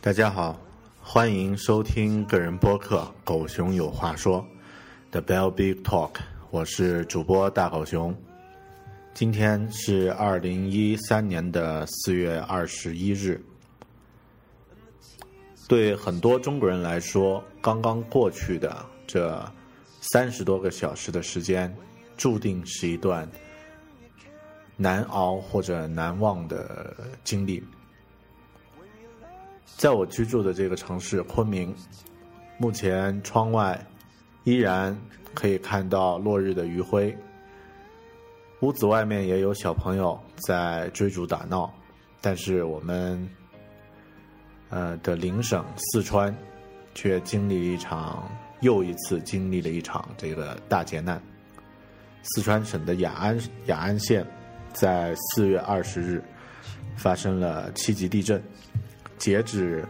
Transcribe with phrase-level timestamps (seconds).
[0.00, 0.56] 大家好，
[1.02, 4.46] 欢迎收听个人播客《狗熊有话说》
[5.10, 6.20] The Bell Big Talk，
[6.50, 8.14] 我是主播大狗熊。
[9.12, 13.42] 今天是二零一三年的四月二十一日。
[15.66, 19.52] 对很多中国人来说，刚刚过去的这
[20.00, 21.76] 三十多个小时的时间，
[22.16, 23.28] 注定是一段
[24.78, 27.62] 难熬或者难忘的经历。
[29.76, 31.74] 在我居住的这个城市昆明，
[32.56, 33.78] 目前窗外
[34.44, 34.98] 依然
[35.34, 37.14] 可以看到落日的余晖，
[38.60, 41.72] 屋子外面也有小朋友在追逐打闹，
[42.20, 43.28] 但是我们
[44.70, 46.34] 呃的邻省四川
[46.94, 48.28] 却经历一场
[48.60, 51.22] 又一次经历了一场这个大劫难。
[52.22, 54.26] 四川省的雅安雅安县
[54.72, 56.22] 在四月二十日
[56.96, 58.42] 发生了七级地震。
[59.18, 59.84] 截止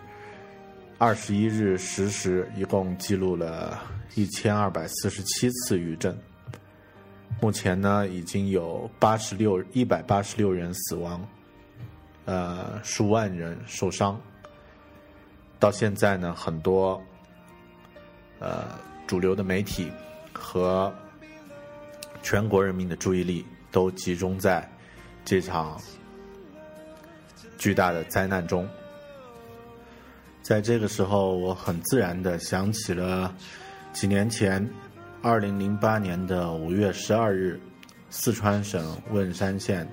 [0.97, 3.79] 二十一日十时，一共记录了
[4.15, 6.17] 一千二百四十七次余震。
[7.41, 11.25] 目前呢，已经有八十六一百八十六人死亡，
[12.25, 14.21] 呃，数万人受伤。
[15.61, 17.01] 到现在呢，很多
[18.41, 18.65] 呃
[19.07, 19.93] 主流的媒体
[20.33, 20.93] 和
[22.23, 24.69] 全国人民的注意力都集中在
[25.25, 25.81] 这场
[27.57, 28.69] 巨大的灾难中。
[30.43, 33.35] 在这个时候，我很自然的想起了
[33.93, 34.67] 几年前，
[35.23, 37.61] 二零零八年的五月十二日，
[38.09, 39.87] 四川省汶山县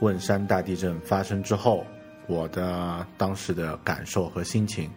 [0.00, 1.86] 汶山大地震发生之后，
[2.26, 4.90] 我的当时的感受和心情。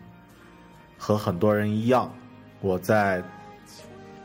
[0.98, 2.12] 和很多人一样，
[2.60, 3.24] 我在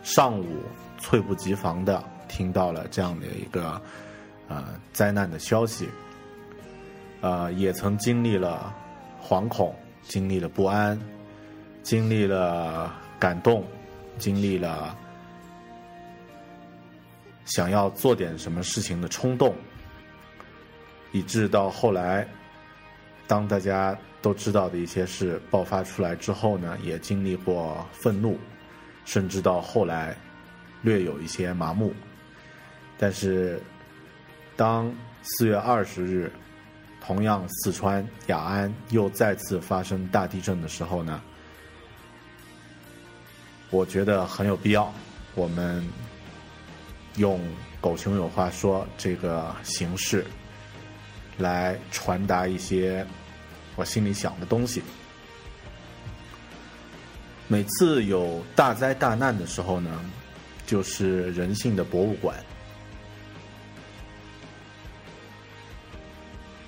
[0.02, 0.62] 上午
[0.98, 2.02] 猝不及防的
[2.32, 3.80] 听到了这样的一个
[4.48, 5.86] 呃灾难的消息，
[7.20, 8.74] 呃，也曾经历了
[9.22, 9.74] 惶恐。
[10.04, 10.98] 经历了不安，
[11.84, 13.64] 经历了感动，
[14.18, 14.98] 经历了
[17.44, 19.54] 想要做点什么事情的冲动，
[21.12, 22.26] 以致到后来，
[23.28, 28.36] 当大家都知道的一些事爆发出来之后呢，也经历过愤怒，
[29.04, 30.16] 甚至到后来
[30.82, 31.94] 略有一些麻木。
[33.02, 33.60] 但是，
[34.54, 36.30] 当四月二十日。
[37.04, 41.20] 同样，四川雅安又再次发生大地震的时候呢，
[43.70, 44.94] 我觉得很有必要，
[45.34, 45.84] 我们
[47.16, 47.40] 用
[47.82, 50.24] “狗熊有话说”这个形式
[51.38, 53.04] 来传达一些
[53.74, 54.80] 我心里想的东西。
[57.48, 60.00] 每次有大灾大难的时候呢，
[60.68, 62.36] 就是人性的博物馆。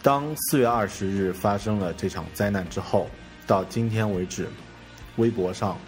[0.05, 3.09] 当四月二十日发生了这场灾难之后，
[3.47, 4.47] 到今天为止，
[5.17, 5.79] 微博上、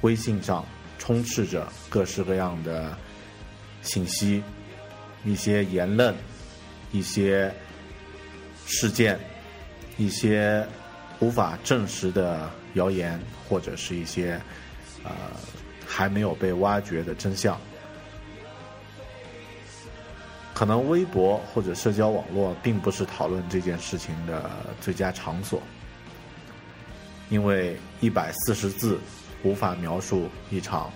[0.00, 0.66] 微信上
[0.98, 2.98] 充斥着各式各样的
[3.80, 4.42] 信息，
[5.24, 6.12] 一些言论，
[6.90, 7.48] 一些
[8.66, 9.16] 事件，
[9.98, 10.66] 一些
[11.20, 14.32] 无法证实的谣言，或者是一些
[15.04, 15.12] 呃
[15.86, 17.56] 还没有被挖掘的真相。
[20.54, 24.48] 可能微博或者社交网络并不是讨论这件事情的
[24.80, 25.60] 最佳场所，
[27.28, 29.00] 因为一百四十字
[29.42, 30.92] 无法描述一场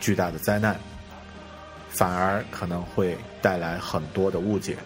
[0.00, 0.78] 巨大的灾难，
[1.88, 4.76] 反而可能会带来很多的误解。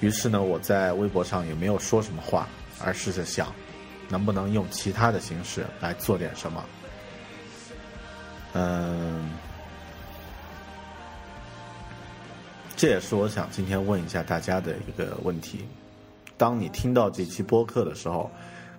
[0.00, 2.48] 于是呢，我在微博上也没有说什么话，
[2.82, 3.52] 而是在想，
[4.08, 6.64] 能不能用其他的形式来做点什么。
[8.54, 9.30] 嗯。
[12.76, 15.64] 这也是我想今天问一下大家的一个问题：
[16.36, 18.30] 当你听到这期播客的时候，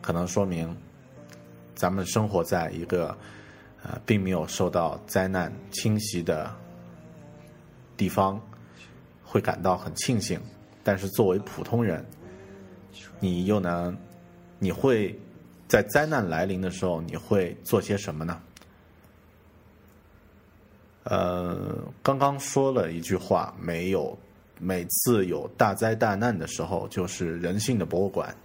[0.02, 0.76] 可能说明
[1.76, 3.18] 咱们生活在一个
[3.82, 6.54] 呃并没有受到灾难侵袭的
[7.96, 8.40] 地方，
[9.24, 10.40] 会感到很庆幸。
[10.84, 12.06] 但是作为普通人，
[13.20, 13.98] 你又能，
[14.60, 15.18] 你会
[15.68, 18.40] 在灾难来临的时候，你会做些什么呢？
[21.06, 24.18] 呃，刚刚说了一句话，没有
[24.60, 28.36] 每次有大灾大难的时候，就是人性的博物馆。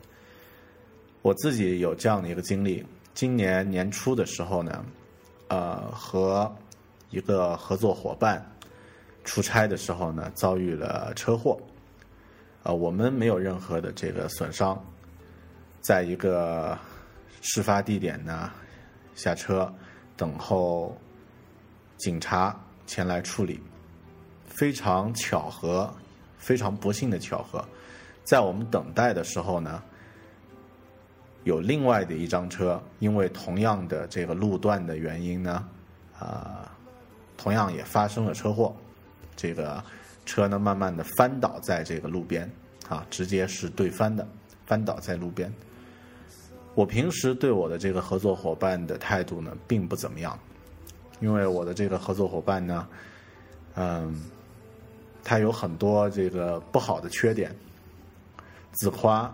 [1.23, 2.85] 我自己有这样的一个经历，
[3.15, 4.85] 今年年初的时候呢，
[5.49, 6.55] 呃，和
[7.09, 8.45] 一个合作伙伴
[9.25, 11.59] 出差的时候呢，遭遇了车祸。
[12.63, 14.79] 呃，我们没有任何的这个损伤，
[15.81, 16.79] 在一个
[17.41, 18.51] 事发地点呢
[19.15, 19.73] 下车
[20.15, 20.95] 等候
[22.01, 23.61] 警察前来处理。
[24.47, 25.93] 非常巧合，
[26.37, 27.65] 非常不幸的巧合，
[28.25, 29.83] 在我们等待的时候呢，
[31.45, 35.69] 有另外的一张车，因为同样的这个路段的原因呢，
[36.19, 36.71] 啊，
[37.37, 38.75] 同样也发生了车祸，
[39.37, 39.83] 这个。
[40.27, 42.49] 车呢，慢慢的翻倒在这个路边，
[42.89, 44.25] 啊，直接是对翻的，
[44.65, 45.53] 翻倒在路边。
[46.75, 50.39] 我平时对我的这个合作伙伴的态度呢，并不怎么样，
[51.21, 52.89] 因为我的这个合作伙伴呢，
[53.75, 54.23] 嗯，
[55.23, 57.55] 他有很多这个不好的缺点，
[58.73, 59.33] 自夸、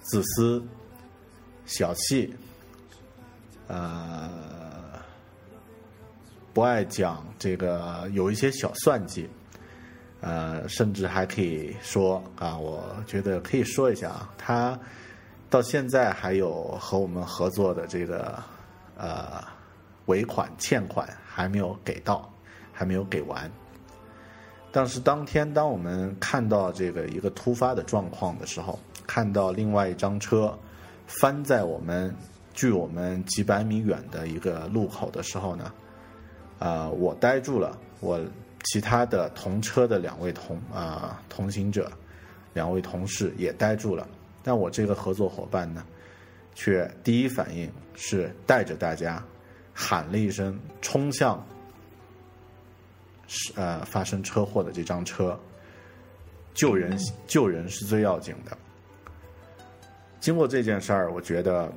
[0.00, 0.62] 自私、
[1.66, 2.34] 小气，
[3.66, 4.30] 呃，
[6.52, 9.28] 不爱讲这个，有一些小算计。
[10.22, 14.78] 呃，甚至还可以说啊，我觉得可以说一下啊，他
[15.48, 18.38] 到现在还有和我们合作的这个
[18.98, 19.42] 呃
[20.10, 22.28] 尾款欠款还没有给到，
[22.72, 23.50] 还没有给完。
[24.72, 30.58] 但是当天当我们看到这个一个突发的状况的时候，看到另外一张车
[31.06, 32.14] 翻在我们
[32.52, 35.72] 距我们几百米远的一个路口的时候呢，
[36.58, 38.20] 啊，我呆住了，我。
[38.64, 41.90] 其他的同车的两位同啊同行者，
[42.52, 44.06] 两位同事也呆住了。
[44.42, 45.82] 但我这个合作伙伴呢，
[46.54, 49.24] 却第一反应是带着大家
[49.80, 51.42] 喊了一声，冲向
[53.26, 55.38] 是呃发生车祸的这张车，
[56.52, 58.56] 救人救人是最要紧的。
[60.20, 61.72] 经过这件事儿，我觉得。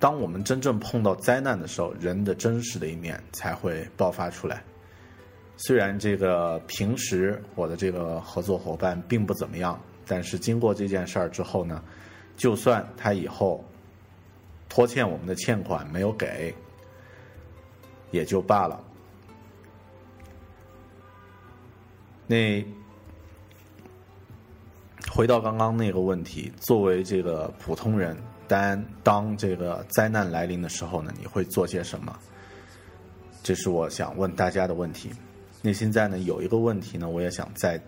[0.00, 4.62] 当我们真正碰到灾难的时候，人的真实的一面才会爆发出来。
[5.56, 11.82] 虽然这个平时我的这个合作伙伴并不怎么样，但是经过这件事儿之后呢，
[12.36, 13.64] 就算他以后
[14.74, 16.52] 拖欠我们的欠款没有给，
[18.10, 18.82] 也就罢了。
[22.26, 22.60] 那
[25.12, 28.16] 回到刚刚那个问题，作为这个普通人。
[28.48, 32.18] 但当这个灾难来临的时候呢，你会做些什么？
[33.44, 35.12] 这是我想问大家的问题。
[35.62, 37.80] 那现在呢，有一个问题呢，我也想再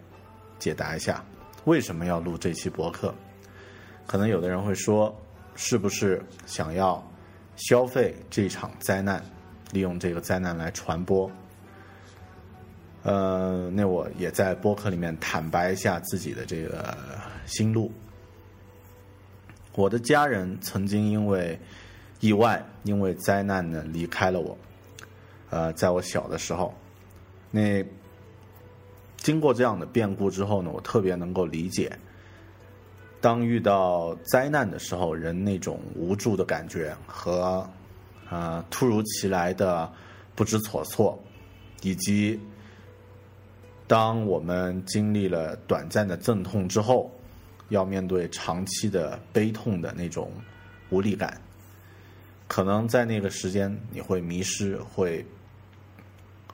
[0.61, 1.25] 解答一下：
[1.65, 3.13] 为什么要录这期博客？
[4.07, 5.13] 可能有的人会说，
[5.57, 7.03] 是不是想要
[7.57, 9.25] 消费这场灾难，
[9.73, 11.31] 利用这个灾难来传播？
[13.03, 16.97] 呃，那我也在博客里面坦白一下自己的这个
[17.47, 17.91] 心路。
[19.75, 21.59] 我的家人曾经因为
[22.21, 24.57] 意外、因为灾难呢离开了我。
[25.51, 26.75] 呃，在我小的时候，
[27.53, 27.85] 那
[29.19, 31.97] 经过这样的变故之后呢，我特别能够理解，
[33.27, 37.69] 当遇到灾难的时候，人那种无助的感觉和
[38.31, 39.93] 啊突如其来的
[40.37, 41.21] 不知所措，
[41.83, 42.41] 以及
[43.89, 47.11] 当我们经历了短暂的阵痛之后。
[47.71, 50.31] 要面对长期的悲痛的那种
[50.89, 51.41] 无力感，
[52.47, 55.27] 可能在那个时间你会迷失，会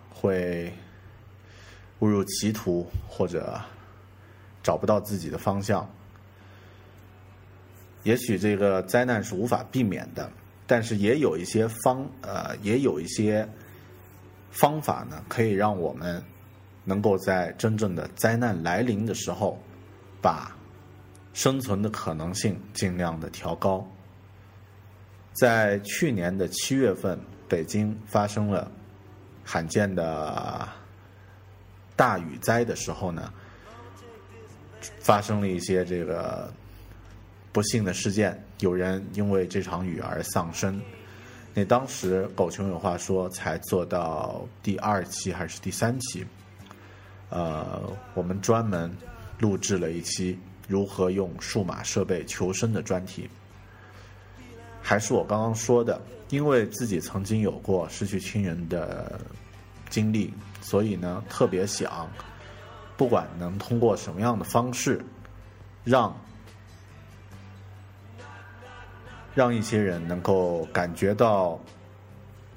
[0.09, 0.73] 会
[1.99, 3.61] 误入歧途，或者
[4.63, 5.87] 找不到自己的方向。
[8.03, 10.31] 也许这个灾难是无法避免的，
[10.67, 13.49] 但是也有一些方呃，也有一些
[14.51, 16.23] 方法呢，可以让我们
[16.85, 19.59] 能够在真正的灾难来临的时候
[20.21, 20.57] 把。
[21.35, 23.83] 生存的可能性尽量的调高。
[25.33, 27.19] 在去年的七月份，
[27.49, 28.71] 北京发生了
[29.43, 30.69] 罕见的
[31.97, 33.33] 大雨灾的时候呢，
[35.01, 36.53] 发生了一些这个
[37.53, 40.81] 不幸的事件，有人因为这场雨而丧生。
[41.55, 46.25] 那当时狗熊有话说，才做到第二期还是第三期？
[47.29, 47.83] 呃，
[48.15, 48.91] 我们专门
[49.39, 50.39] 录制了一期。
[50.69, 53.29] 如何用数码设备求生的专题？
[54.81, 59.21] 还是我刚刚说的，因为自己曾经有过失去亲人的
[59.91, 60.33] 经历，
[60.63, 62.09] 所以呢，特别想，
[62.97, 65.05] 不管能通过什么样的方式，
[65.85, 66.17] 让
[69.35, 71.59] 让一些人能够感觉到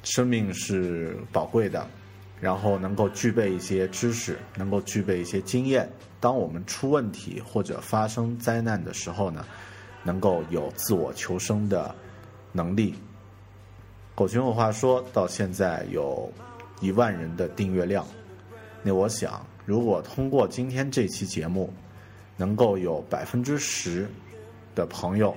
[0.03, 1.87] 生命是宝贵的，
[2.41, 5.89] 然后能够具备一些知识，能够具备一些经验。
[6.19, 9.45] 当我们出问题或者发生灾难的时候呢，
[10.03, 11.93] 能够有自我求生的
[12.51, 12.95] 能力。
[14.15, 16.31] 狗熊有话说到现在有
[16.81, 18.05] 一万人的订阅量，
[18.81, 21.71] 那我想，如果通过今天这期节目，
[22.37, 24.07] 能够有百分之十
[24.73, 25.35] 的朋友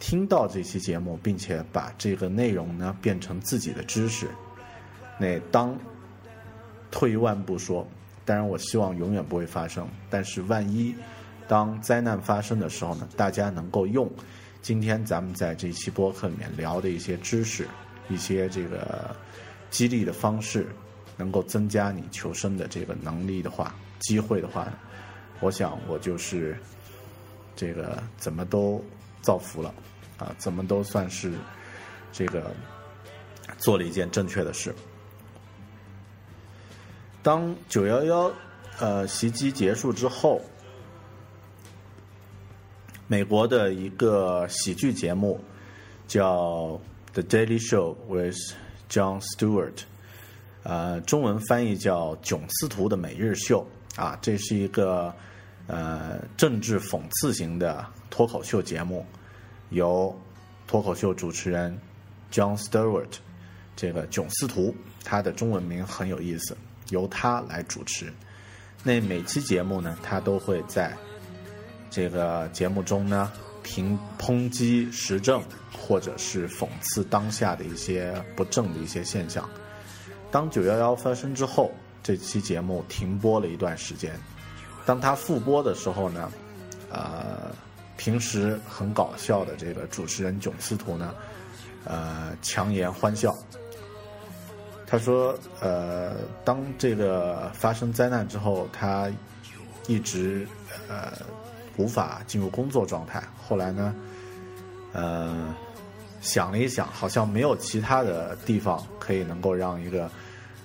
[0.00, 4.26] 听到这期节目，并且把这个内容呢变成自己的知识，
[5.18, 5.78] 那当
[6.90, 7.86] 退一万步说，
[8.24, 10.94] 当然我希望永远不会发生，但是万一
[11.46, 14.10] 当灾难发生的时候呢，大家能够用
[14.62, 17.68] 今天咱们在这期播客里面聊的一些知识，
[18.08, 19.14] 一些这个
[19.68, 20.66] 激励的方式，
[21.16, 24.66] 能够增加你求生的这个能力的话，机会的话，
[25.40, 26.56] 我想我就是
[27.54, 28.82] 这个怎么都
[29.20, 29.74] 造福了。
[30.20, 31.32] 啊，怎么都算是
[32.12, 32.54] 这个
[33.58, 34.72] 做了一件正确的事。
[37.22, 38.32] 当九幺幺
[38.78, 40.40] 呃袭击结束之后，
[43.06, 45.42] 美国的一个喜剧节目
[46.06, 46.36] 叫
[47.12, 48.36] 《The Daily Show with
[48.88, 49.74] John Stewart》，
[50.62, 55.14] 呃，中文翻译叫囧司徒的每日秀啊，这是一个
[55.66, 59.04] 呃政治讽刺型的脱口秀节目，
[59.70, 60.16] 由
[60.66, 61.76] 脱口秀主持人
[62.30, 63.08] John Stewart
[63.74, 66.56] 这个囧斯图，他的中文名很有意思，
[66.90, 68.12] 由他来主持。
[68.82, 70.96] 那每期节目呢，他都会在
[71.90, 73.30] 这个节目中呢，
[73.62, 75.42] 评抨击时政，
[75.76, 79.48] 或者是讽刺当下的一些不正的一些现象。
[80.30, 81.72] 当九幺幺发生之后，
[82.02, 84.12] 这期节目停播了一段时间。
[84.86, 86.32] 当他复播的时候呢，
[86.90, 87.54] 呃，
[88.00, 91.14] 平时很搞笑的这个主持人囧斯图呢，
[91.84, 93.36] 呃，强颜欢笑。
[94.86, 99.10] 他说：“呃，当这个发生灾难之后，他
[99.86, 100.48] 一直
[100.88, 101.12] 呃
[101.76, 103.22] 无法进入工作状态。
[103.46, 103.94] 后来呢，
[104.94, 105.54] 呃，
[106.22, 110.10] 想了一想，好像没有其他的地方可以能够让一个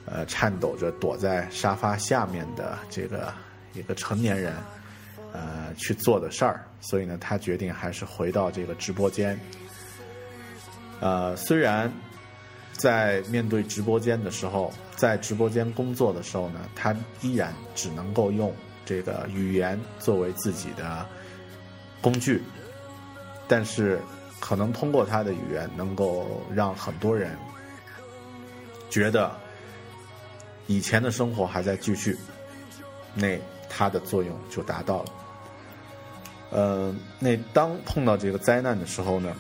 [0.06, 3.34] 呃颤抖着躲在沙发下面的这个
[3.74, 4.56] 一个成年人
[5.34, 9.39] 呃去做的事儿，所以呢，他决定还是回到这个直播间。
[11.00, 11.92] 呃，虽然。”
[12.77, 18.54] 在面对直播间的时候，在直播间工作的时候呢，他依然只能够用
[18.86, 21.08] 这个语言作为自己的
[22.01, 22.44] 工具，
[23.48, 23.98] 但是
[24.42, 27.38] 可能通过他的语言，能够让很多人
[28.89, 29.34] 觉得
[30.68, 32.18] 以前的生活还在继续，
[33.13, 33.39] 那
[33.70, 35.06] 他的作用就达到了。
[36.56, 39.36] 呃，那当碰到这个灾难的时候呢？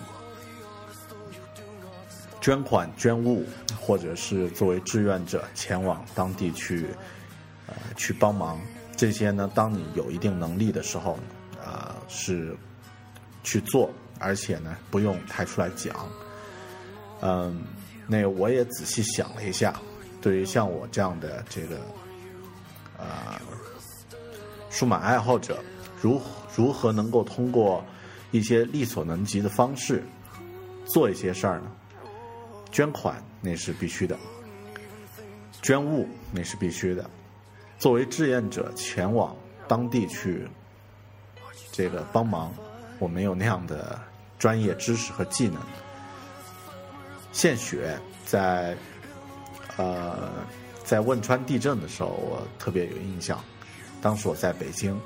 [2.41, 3.45] 捐款、捐物，
[3.79, 6.89] 或者是作为志愿者前往当地去，
[7.67, 8.59] 呃，去帮忙，
[8.97, 11.17] 这些呢，当你有一定能力的时候，
[11.65, 12.53] 啊，是
[13.45, 15.95] 去做，而且呢，不用抬出来讲。
[17.21, 17.63] 嗯，
[18.07, 19.73] 那我也仔细想了一下，
[20.21, 21.77] 对于像我这样的这个，
[22.99, 23.41] 啊，
[24.69, 25.63] 数码爱好者，
[26.01, 26.21] 如
[26.55, 27.83] 如何能够通过
[28.31, 30.03] 一些力所能及的方式
[30.85, 31.71] 做一些事儿呢？
[32.71, 34.17] 捐款那是必须的，
[35.61, 37.09] 捐物那是必须的。
[37.77, 39.35] 作为志愿者前往
[39.67, 40.47] 当地去
[41.71, 42.53] 这个帮忙，
[42.99, 43.99] 我没有那样的
[44.39, 45.61] 专业知识和技能。
[47.31, 48.77] 献血在
[49.77, 50.29] 呃
[50.83, 53.41] 在汶川地震的时候，我特别有印象。
[54.01, 54.97] 当时我在北京，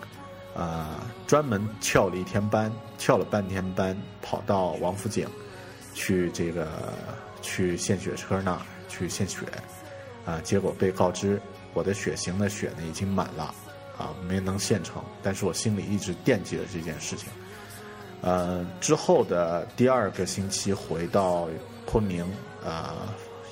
[0.56, 5.27] 啊，专门翘了一天班，翘了半天班，跑到王府井
[5.94, 6.68] 去这个。
[7.41, 9.46] 去献血车那儿去献血，
[10.25, 11.41] 啊，结果被告知
[11.74, 13.56] 我的血型的血呢已经满了，
[13.98, 15.01] 啊，没能献成。
[15.24, 17.29] 但是我心里一直惦记着这件事情。
[18.22, 21.48] 呃，之后的第二个星期回到
[21.86, 22.29] 昆明，
[22.62, 23.08] 啊，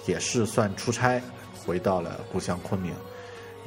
[0.06, 1.22] 也是算出差，
[1.66, 2.94] 回到了故乡昆明。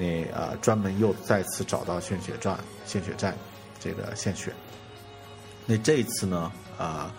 [0.00, 3.36] 那呃，专门又再次找到献血站，献血站
[3.78, 4.50] 这个献血。
[5.66, 7.14] 那这一次呢，啊，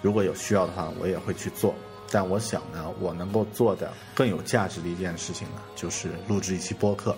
[0.00, 1.74] 如果有需要的话，我也会去做。
[2.10, 7.14] 但我想呢，我能够做的更有价值的一件事情呢，就是录制一期播客，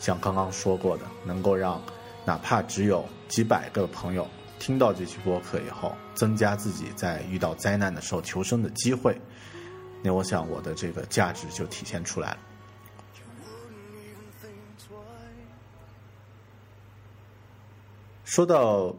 [0.00, 1.82] 像刚刚说过的，能够让
[2.24, 4.26] 哪怕只有几百个朋友
[4.58, 9.14] 听到这期播客以后，增加自己在遇到灾难的时候求生的机会，
[10.02, 12.38] 那我想我的这个价值就体现出来了。
[18.26, 18.92] 说到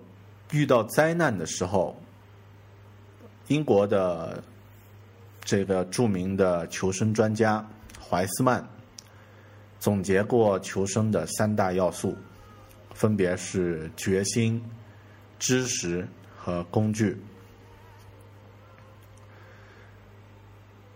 [0.51, 2.01] 遇到灾难的时候，
[3.50, 4.41] 英国的
[5.41, 7.63] 这个著名的求生专家
[8.00, 8.65] 怀斯曼
[9.79, 12.17] 总结过求生的三大要素，
[12.93, 14.63] 分别是决心、
[15.38, 16.07] 知识
[16.38, 17.22] 和工具。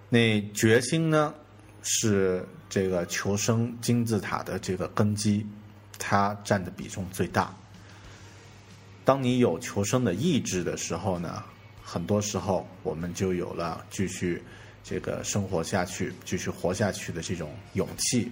[0.07, 1.33] 那决心呢，
[1.83, 5.45] 是这个求生金字塔的这个根基，
[5.99, 7.53] 它占的比重最大。
[9.03, 11.43] 当你有求生的意志的时候呢，
[11.83, 14.41] 很多时候我们就有了继续
[14.83, 18.31] 这个生活下去、继续活下去的这种勇气，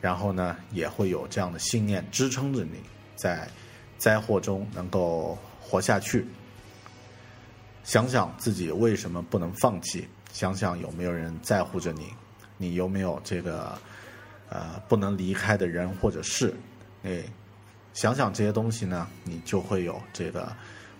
[0.00, 2.80] 然后呢，也会有这样的信念支撑着你
[3.16, 3.48] 在
[3.96, 6.26] 灾祸中能够活下去。
[7.82, 10.06] 想想自己为什么不能放弃？
[10.32, 12.08] 想想有没有人在乎着你？
[12.58, 13.76] 你有没有这个
[14.50, 16.54] 呃不能离开的人或者事？
[17.04, 17.24] 哎。
[17.92, 20.50] 想想这些东西呢，你就会有这个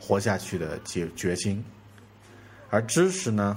[0.01, 1.65] 活下去的决决心。
[2.69, 3.57] 而知识呢，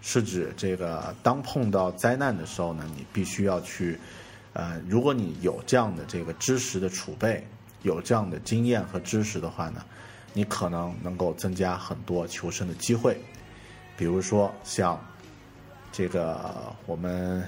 [0.00, 3.98] 是指这个当碰到灾难的时候呢，你必须要去，
[4.52, 7.44] 呃，如果你有这样的这个知识的储备，
[7.82, 9.84] 有这样的经验和知识的话呢，
[10.32, 13.20] 你可能能够增加很多求生的机会。
[13.96, 14.98] 比如说像
[15.90, 17.42] 这个我们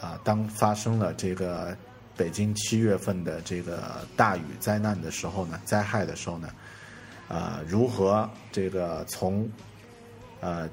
[0.00, 1.76] 啊，当发生了这个。
[2.16, 6.48] 北京七月份的这个大雨灾难的时候呢，灾害的时候呢，
[7.28, 9.48] 呃，如何这个从
[10.40, 10.68] 呃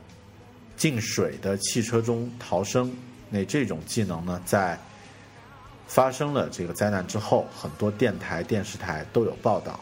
[0.76, 2.94] 进水的汽车中逃生？
[3.30, 4.78] 那这种技能呢，在
[5.88, 9.80] 发生了这个灾难之后，很多电台、电视台都有报道。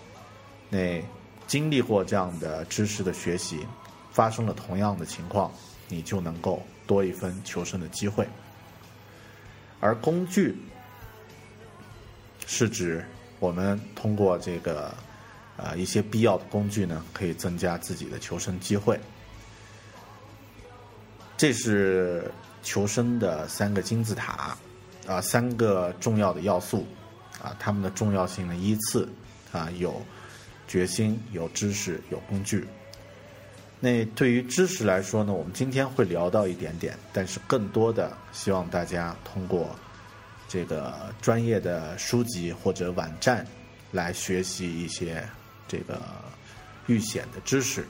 [0.69, 1.01] 那
[1.47, 3.65] 经历过这样的知识的学习，
[4.11, 5.51] 发生了同样的情况，
[5.87, 8.27] 你就能够多一分求生的机会。
[9.79, 10.55] 而工具。
[12.49, 13.05] 是指
[13.39, 14.91] 我们通过这个
[15.57, 18.97] 呃一些必要的工具呢，可以增加自己的求生机会。
[21.35, 22.31] 这是
[22.63, 24.57] 求生的三个金字塔
[25.05, 26.87] 啊，三个重要的要素
[27.43, 29.07] 啊，它们的重要性呢依次
[29.51, 30.01] 啊有
[30.69, 32.65] 决心、有知识、有工具。
[33.79, 39.75] 那对于知识来说呢，我们今天会聊到一点点，但是更多的希望大家通过。
[40.47, 43.45] 这个专业的书籍或者网站
[43.91, 45.21] 来学习一些
[45.67, 46.01] 这个
[46.87, 47.85] 遇险的知识，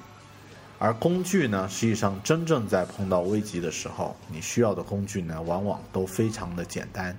[0.80, 7.16] 而工具呢，实际上真正在碰到危急的时候，你需要的工具呢，往往都非常的简单，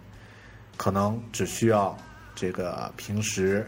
[0.77, 1.96] 可能只需要
[2.35, 3.64] 这个平时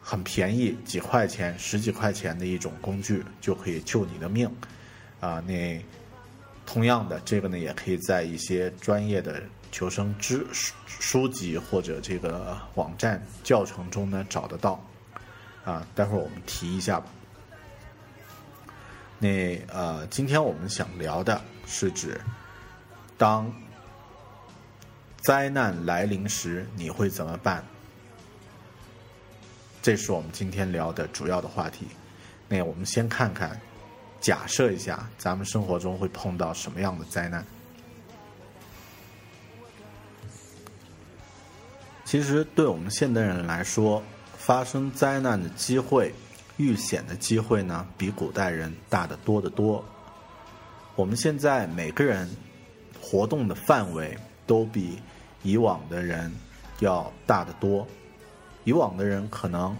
[0.00, 4.50] 很便宜几块钱、十几块钱的一种工具就可以救你的命
[5.20, 5.40] 啊！
[5.46, 5.80] 那
[6.64, 9.40] 同样的，这个呢，也可以在一些专业的。
[9.72, 14.82] 求生之书书籍或者这个网站教程中呢找得到，
[15.64, 17.02] 啊，待会儿我们提一下。
[19.18, 22.20] 那呃，今天我们想聊的是指，
[23.16, 23.50] 当
[25.16, 27.64] 灾难来临时你会怎么办？
[29.82, 31.86] 这是我们今天聊的主要的话题。
[32.48, 33.60] 那我们先看看，
[34.20, 37.44] 假设一下，咱们生活中会碰到什么样的灾难？
[42.06, 44.00] 其实，对我们现代人来说，
[44.38, 46.14] 发生灾难的机会、
[46.56, 49.84] 遇险的机会呢，比古代人大得多得多。
[50.94, 52.30] 我们现在每个人
[53.02, 54.16] 活动的范围
[54.46, 55.00] 都比
[55.42, 56.32] 以往的人
[56.78, 57.84] 要大得多。
[58.62, 59.76] 以往的人可能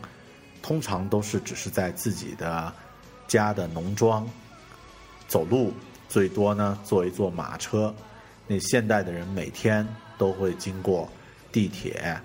[0.60, 2.72] 通常都是只是在自己的
[3.28, 4.28] 家的农庄
[5.28, 5.72] 走路，
[6.08, 7.94] 最多呢坐一坐马车。
[8.48, 9.86] 那现代的人每天
[10.18, 11.08] 都会经过。
[11.50, 12.20] 地铁、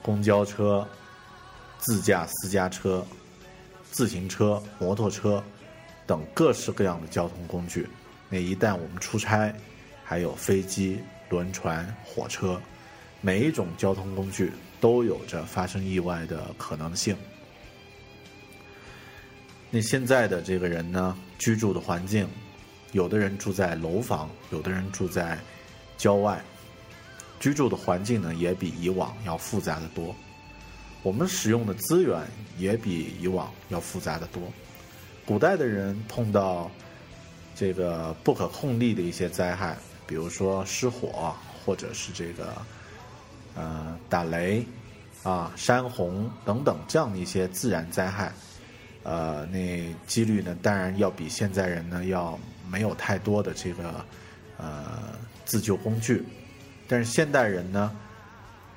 [0.00, 0.86] 公交车、
[1.78, 3.04] 自驾私家车、
[3.90, 5.42] 自行车、摩托车
[6.06, 7.88] 等各式各样的交通工具。
[8.28, 9.54] 那一旦我们出差，
[10.04, 12.60] 还有飞机、轮船、火车，
[13.20, 17.16] 每一种交通工具都有着发生意外的可能性。
[19.70, 22.28] 那现在的这个人呢，居住的环境，
[22.92, 25.38] 有的人住在楼房，有的人住在
[25.96, 26.42] 郊外。
[27.42, 30.14] 居住的环境呢，也比以往要复杂的多。
[31.02, 32.22] 我们使用的资源
[32.56, 34.40] 也比以往要复杂的多。
[35.26, 36.70] 古代的人碰到
[37.56, 39.76] 这个不可控力的一些灾害，
[40.06, 42.54] 比如说失火，或者是这个
[43.56, 44.64] 呃打雷
[45.24, 48.32] 啊、山洪等等这样的一些自然灾害，
[49.02, 52.38] 呃，那几率呢，当然要比现在人呢要
[52.70, 54.04] 没有太多的这个
[54.58, 56.24] 呃自救工具，
[56.92, 57.90] 但是现代人呢，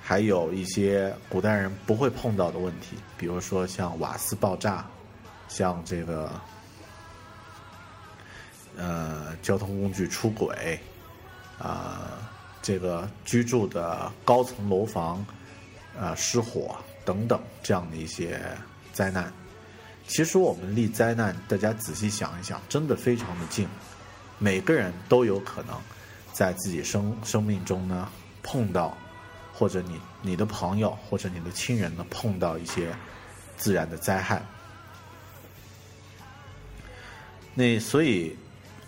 [0.01, 4.85] 还有一些古代人不会碰到的问题，比如说像瓦斯爆炸，
[5.49, 6.31] 像这个
[8.77, 10.79] 呃交通工具出轨，
[11.59, 15.25] 啊、这个居住的高层楼房
[15.99, 18.39] 呃失火等等这样的一些
[18.93, 19.29] 灾难。
[20.07, 23.67] 其实我们离灾难，大家仔细想一想，真的非常的近，
[24.39, 25.77] 每个人都有可能
[26.35, 28.09] 在自己生生命中呢
[28.43, 28.97] 碰到，
[29.53, 32.93] 或者你你的朋友或者你的亲人呢碰到一些
[33.55, 34.41] 自然的灾害。
[37.53, 38.35] 那所以，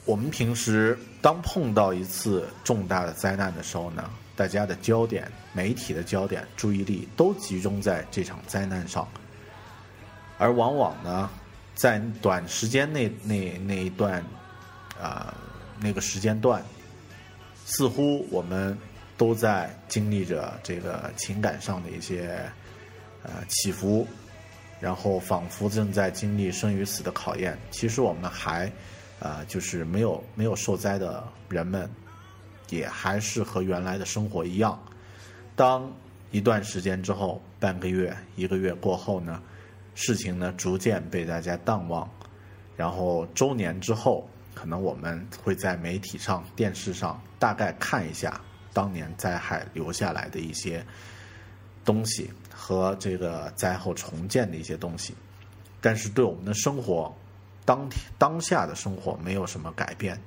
[0.04, 9.08] 我们平时当碰到一次重大的灾难的时候呢，大家的焦点、媒体的焦点、注意力都集中在这场灾难上。
[10.38, 11.30] 而往往呢，
[11.76, 14.22] 在短时间内那那一段
[15.02, 15.34] 啊、
[15.80, 16.62] 那个时间段，
[17.70, 18.78] 似乎我们
[19.18, 22.50] 都在经历着这个情感上的一些
[23.24, 24.08] 呃起伏，
[24.80, 27.58] 然后仿佛正在经历生与死的考验。
[27.70, 28.72] 其实我们还
[29.20, 31.90] 啊、就是没有没有受灾的人们，
[32.70, 34.80] 也还是和原来的生活一样。
[35.56, 35.92] 当
[36.32, 39.42] 一段时间之后，半个月、一个月过后呢，
[39.94, 42.10] 事情呢逐渐被大家淡忘，
[42.78, 48.41] 然后周年之后，可能我们会在媒体上、电视上大概看一下
[48.74, 50.84] 当年灾害留下来的一些
[51.86, 55.13] 东西和这个灾后重建的一些东西，
[55.80, 57.15] 但是对我们的生活
[57.65, 60.20] 当天当下的生活没有什么改变。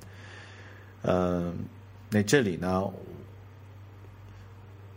[1.01, 1.65] 嗯、
[2.09, 2.89] 那这里呢，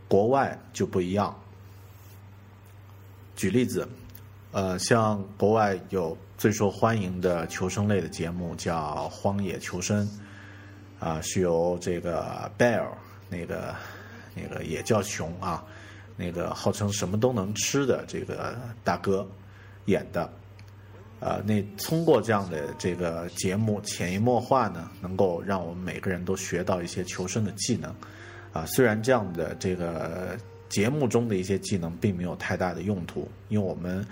[0.06, 1.36] 国外就不一样。
[3.34, 3.88] 举例子，
[4.52, 8.76] 呃，像国外有最受欢迎的求生类的节目叫
[9.08, 10.06] 《荒野求生》，
[11.02, 12.86] 啊、是由这个 Bear
[13.30, 13.74] 那个
[14.34, 15.64] 那个也叫熊啊，
[16.18, 18.54] 那个号称什么都能吃的这个
[18.84, 19.26] 大哥
[19.86, 20.30] 演的。
[21.18, 27.90] 呃，那通过这样的这个节目，潜移默化呢，能够让我们每个人都学到一些求生的技能。
[28.52, 30.36] 啊，虽然这样的这个
[30.68, 34.06] 节目中的一些技能并没有太大的用途，因为我们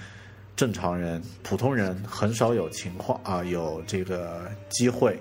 [0.55, 5.19] 正常人、普通人很少有情况啊，有这个机会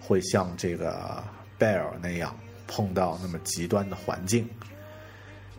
[0.00, 1.22] 会像这个
[1.58, 2.34] 贝尔那样
[2.66, 4.48] 碰到那么极端的环境。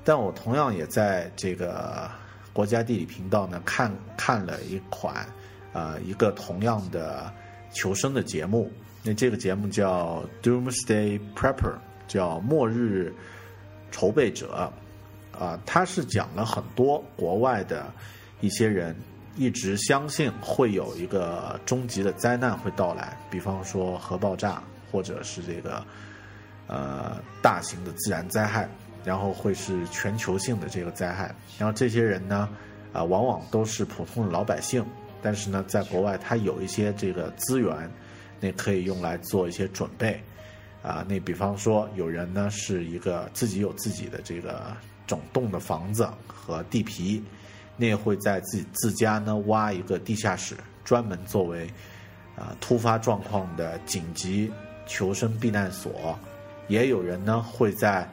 [0.03, 2.09] 但我同样也在这个
[2.53, 5.27] 国家地理频道呢看看了一款
[5.73, 7.29] 呃一个同样的
[7.73, 8.71] 求生的节目，
[9.03, 11.75] 那这个节目叫 Doomsday Prepper，
[12.07, 13.13] 叫末日
[13.91, 14.71] 筹备者，
[15.37, 17.91] 啊、它是讲了很多国外的
[18.39, 18.95] 一些人
[19.35, 25.85] 一直相信会有一个终极的灾难会到来，比方说核爆炸，或者是这个
[26.67, 28.69] 呃大型的自然灾害，
[29.03, 31.33] 然后会是全球性的这个灾害。
[31.57, 32.49] 然后这些人呢，
[32.93, 34.85] 啊、往往都是普通的老百姓，
[35.21, 37.91] 但是呢，在国外他有一些这个资源，
[38.39, 40.21] 那可以用来做一些准备。
[40.83, 47.21] 啊，那比方说有人呢是一个自己有自己的这个整栋的房子和地皮，
[47.77, 51.71] 那会在自己自家呢挖一个地下室，专门作为
[52.35, 54.51] 啊突发状况的紧急
[54.85, 56.17] 求生避难所。
[56.67, 58.09] 也有人呢会在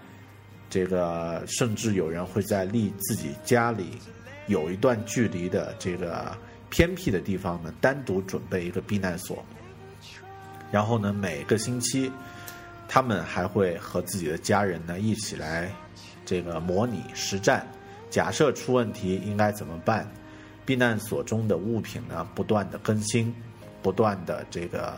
[0.70, 3.98] 这个，甚至有人会在离自己家里
[4.46, 6.36] 有一段距离的这个
[6.70, 9.44] 偏僻的地方呢，单独准备一个避难所。
[10.70, 12.10] 然后呢，每个星期，
[12.88, 15.70] 他们还会和自己的家人呢一起来
[16.24, 17.66] 这个模拟实战，
[18.14, 20.08] 假设出问题应该怎么办？
[20.64, 23.34] 避难所中的物品呢不断的更新，
[23.82, 24.96] 不断的这个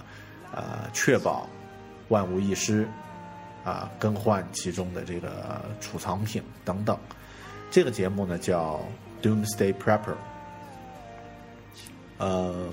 [0.52, 1.48] 呃确保
[2.09, 2.87] 万无一失，
[3.64, 6.94] 啊、更换其中的这个储藏品等等。
[7.70, 8.79] 这个节目呢叫
[9.22, 10.14] Doomsday Prepper，
[12.18, 12.68] 呃，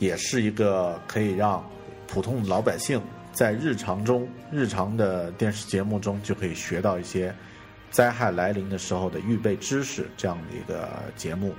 [0.00, 1.64] 也是一个可以让
[2.08, 3.00] 普通老百姓
[3.32, 7.32] 在日常中、日常的电视节目中就可以学到一些
[7.94, 11.54] 灾害来临的时候的预备知识这样的一个节目。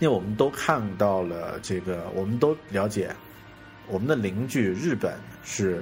[0.00, 3.14] 因为我们都看到了这个，我们都了解，
[3.86, 5.80] 我们的邻居日本是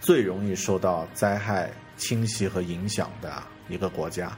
[0.00, 3.30] 最容易受到灾害侵袭和影响的
[3.68, 4.32] 一个国家。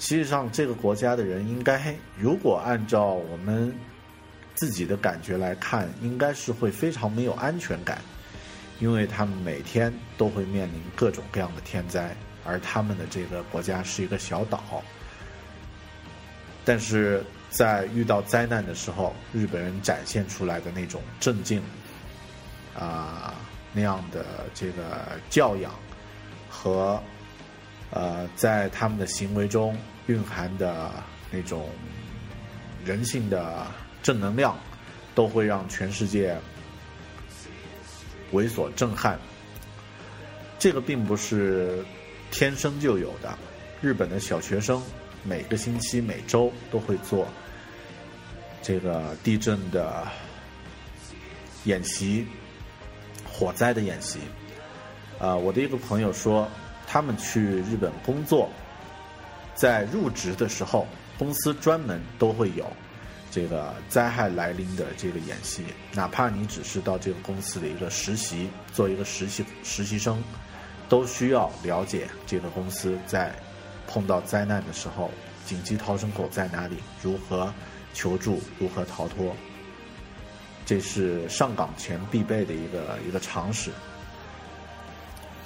[0.00, 3.72] 实际上，这个国家的人应该，如果按照我们
[4.56, 8.02] 自己的感觉来看，应该是会非常没有安全感，
[8.80, 12.14] 因为他们每天都会面临各种各样的天灾，
[12.44, 14.82] 而他们的这个国家是一个小岛。
[16.64, 21.60] 但是在遇到灾难的时候，日本人展现出来的那种镇静
[22.78, 23.34] 啊、
[23.72, 24.24] 那样的
[24.54, 25.72] 这个教养
[26.48, 27.02] 和
[27.90, 29.76] 呃，在他们的行为中
[30.06, 30.92] 蕴含的
[31.30, 31.68] 那种
[32.84, 33.66] 人性的
[34.02, 34.56] 正能量，
[35.14, 36.34] 都会让全世界
[38.30, 39.18] 为所震撼。
[40.58, 41.84] 这个并不是
[42.32, 43.38] 天生就有的，
[43.82, 44.82] 日本的小学生
[45.22, 47.28] 每个星期、每周都会做
[48.62, 50.08] 这个地震的
[51.64, 52.26] 演习、
[53.30, 54.18] 火灾的演习。
[55.20, 56.48] 啊、我的一个朋友说，
[56.86, 58.48] 他们去日本工作，
[59.54, 62.66] 在入职的时候，公司专门都会有
[63.30, 70.20] 这个灾害来临的这个演习，哪怕你只是到这个公司的一个实习，做一个实习实习生，
[70.92, 73.34] 都需要了解这个公司在
[73.86, 75.10] 碰到灾难的时候，
[75.42, 77.50] 紧急逃生口在哪里，如何
[77.94, 79.34] 求助，如何逃脱。
[80.66, 83.70] 这是上岗前必备的一个一个常识。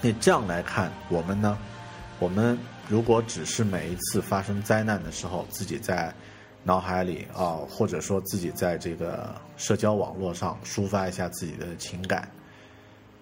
[0.02, 1.56] 那这样来看，我们呢，
[2.18, 6.12] 我们如果只是每一次发生灾难的时候，自己在
[6.64, 12.28] 脑海里啊、或者说自己在这个社交网络上抒发一下自己的情感，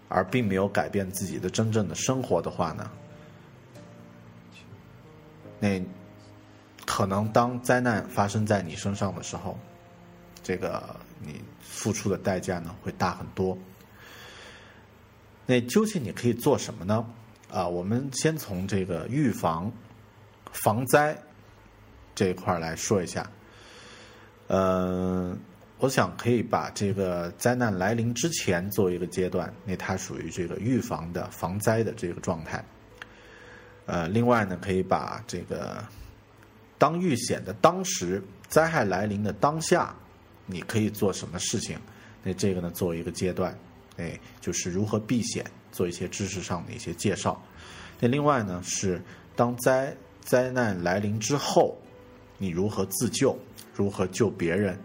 [0.09, 2.91] 而并没有改变自己的真正的生活的话呢，
[5.59, 5.83] 那
[6.85, 9.59] 可能当灾难发生在你身上的时候，
[10.43, 13.57] 这个你付出的代价呢会大很多。
[15.47, 17.07] 那究竟你可以做什么呢？
[17.51, 19.73] 啊，我们先从这个预防、
[20.53, 21.17] 防灾
[22.15, 23.31] 这一块来说一下。
[24.47, 25.37] 呃，
[25.85, 32.65] 我想可以把这个灾难来临之前作为一个阶段，那它属于这个预防的、防灾的这个状态。
[33.85, 35.85] 呃，另外呢，可以把这个
[36.79, 39.95] 当遇险的当时、灾害来临的当下，
[40.47, 41.79] 你可以做什么事情？
[42.23, 43.55] 那这个呢，作为一个阶段，
[43.99, 47.39] 哎，就是如何避险，做一些知识上的一些介绍。
[48.01, 49.03] 那另外呢，是
[49.37, 51.77] 当灾灾难来临之后，
[52.39, 53.39] 你如何自救，
[53.75, 54.79] 如何救别人，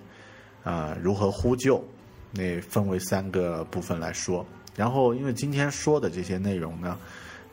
[0.63, 1.83] 啊、如何呼救，
[2.31, 4.45] 那分为三个部分来说。
[4.75, 6.97] 然后，因为今天说的这些内容呢，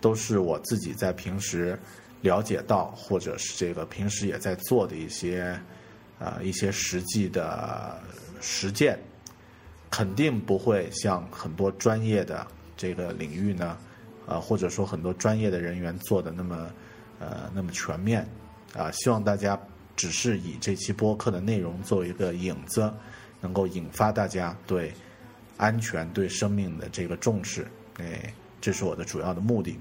[0.01, 1.79] 都是我自己在平时
[2.21, 5.59] 了解到，或者是这个平时也在做的一些，
[6.19, 8.01] 呃，一些实际的
[8.41, 8.99] 实践。
[9.89, 13.79] 肯定不会像很多专业的这个领域呢，
[14.27, 16.71] 呃，或者说很多专业的人员做的那么
[17.19, 18.29] 呃那么全面
[18.75, 19.59] 啊、希望大家
[19.97, 22.93] 只是以这期播客的内容作为一个影子，
[23.41, 24.93] 能够引发大家对
[25.57, 27.67] 安全、对生命的这个重视，
[27.99, 29.79] 哎，这是我的主要的目的。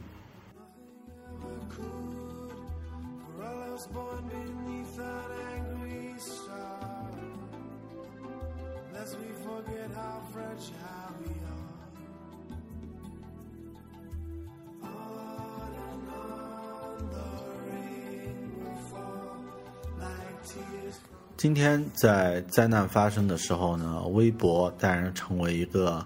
[21.37, 26.05] 今天在灾难发生的时候呢，微博当然成为一个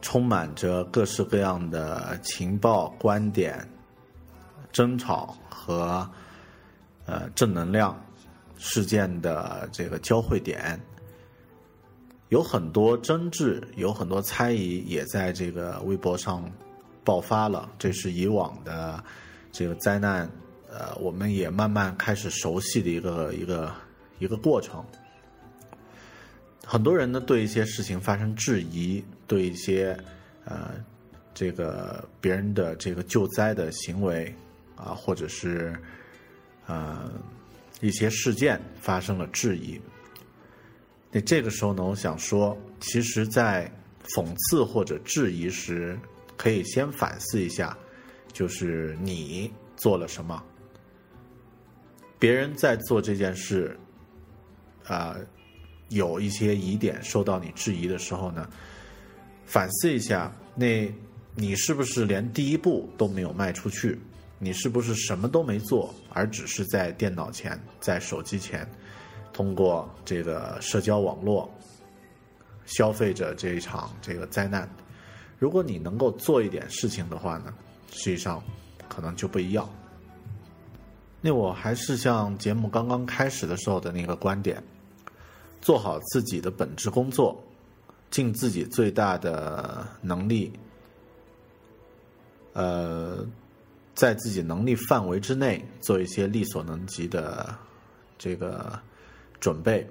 [0.00, 3.68] 充满着各式各样的情报、观点、
[4.72, 6.08] 争吵和
[7.06, 8.02] 呃正能量
[8.56, 10.80] 事件的这个交汇点。
[12.30, 16.50] 有很多争执，有很多猜疑，也在这个微博上
[17.04, 17.70] 爆发了。
[17.78, 19.04] 这是以往的
[19.52, 20.28] 这个灾难，
[20.76, 23.72] 呃，我们也慢慢开始熟悉的一个一个
[24.18, 24.84] 一个过程。
[26.66, 29.96] 很多人呢对一些事情发生质疑，对一些
[30.44, 30.72] 呃
[31.32, 34.34] 这个别人的这个救灾的行为
[34.74, 35.78] 啊，或者是
[36.66, 37.08] 呃
[37.80, 39.80] 一些事件发生了质疑。
[41.12, 43.70] 那这个时候呢，我想说，其实，在
[44.08, 45.96] 讽刺或者质疑时，
[46.36, 47.78] 可以先反思一下，
[48.32, 50.42] 就是你做了什么。
[52.24, 53.78] 别人在做这件事，
[54.86, 55.14] 啊、
[55.90, 58.48] 有一些疑点受到你质疑的时候呢，
[59.44, 60.90] 反思一下，那
[61.34, 64.00] 你是不是连第一步都没有迈出去？
[64.38, 68.66] 你是不是什么都没做，而只是在电脑前、在手机前，
[69.30, 71.52] 通过这个社交网络
[72.64, 74.66] 消费着这一场这个灾难？
[75.38, 77.52] 如果你能够做一点事情的话呢，
[77.92, 78.42] 实际上
[78.88, 79.68] 可能就不一样。
[81.26, 84.62] 那我还是像节目刚刚开始的时候的那个观点，
[85.62, 87.42] 做好自己的本职工作，
[88.10, 90.52] 尽自己最大的能力，
[92.52, 93.26] 呃，
[93.94, 97.56] 在自己能力范围之内做一些力所能及的
[98.18, 98.78] 这个
[99.40, 99.88] 准备，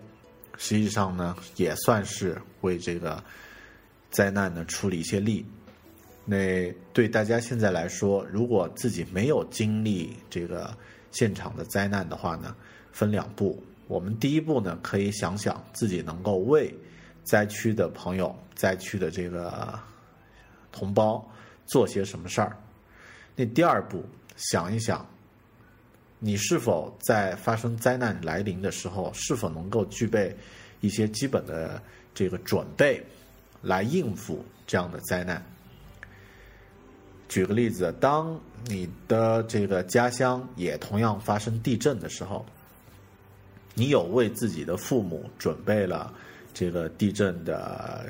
[0.56, 3.24] 实际上呢也算是为这个
[4.12, 5.44] 灾难呢出了一些力。
[6.26, 10.72] 那对大家现在来说，如果自己没有经历这个
[11.14, 12.54] 现场的灾难的话呢，
[12.92, 13.64] 分两步。
[13.88, 16.74] 我们第一步呢，可以想想自己能够为
[17.24, 19.80] 灾区的朋友、灾区的这个
[20.72, 21.26] 同胞
[21.66, 22.58] 做些什么事儿。
[23.36, 24.04] 那第二步，
[24.36, 25.06] 想一想，
[26.18, 30.36] 你是否在发生灾难来临的时候，是否能够具备
[30.82, 31.82] 一些基本的
[32.16, 33.06] 这个准备，
[33.62, 35.46] 来应付这样的灾难。
[37.34, 42.46] 举个例子，当你的这个家乡也同样发生地震的时候，
[43.74, 46.14] 你有为自己的父母准备了
[46.54, 48.08] 这个地震的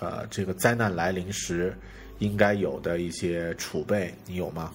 [0.00, 1.72] 呃这个灾难来临时
[2.18, 4.74] 应该有的一些储备，你有吗？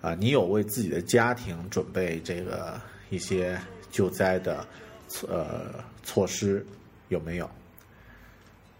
[0.00, 3.60] 啊，你有为自己的家庭准备这个一些
[3.90, 4.64] 救灾的
[5.28, 6.64] 呃措施
[7.08, 7.50] 有没有？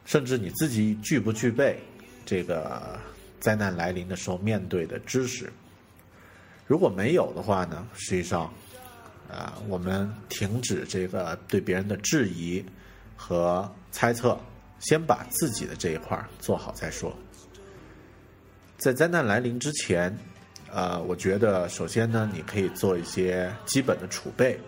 [0.04, 1.80] 甚至你自己具不具备
[2.24, 2.96] 这个？
[3.40, 5.52] 灾难来临的时候面对的知识，
[6.66, 7.86] 如果没有的话呢？
[7.94, 8.52] 实际上，
[9.30, 12.64] 啊，我们停止这个对别人的质疑
[13.16, 14.38] 和猜测，
[14.80, 17.16] 先把自己的这一块做好再说。
[18.76, 20.16] 在灾难来临之前，
[20.70, 24.58] 呃，我觉得首先呢，你可以做一些基本的储备。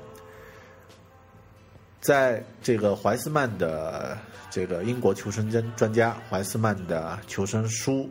[2.01, 4.17] 在这个怀斯曼的
[4.49, 8.09] 这个英国求生专专家怀斯曼的求生书。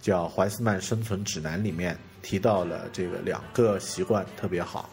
[0.00, 4.88] 叫《怀斯曼生存指南》里面提到了这个两个习惯特别好，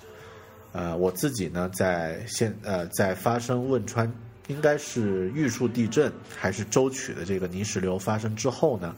[0.72, 4.12] 呃，我自己呢在现呃在发生汶川
[4.48, 8.96] 应该是玉树地震还是舟曲的这个泥石流发生之后呢，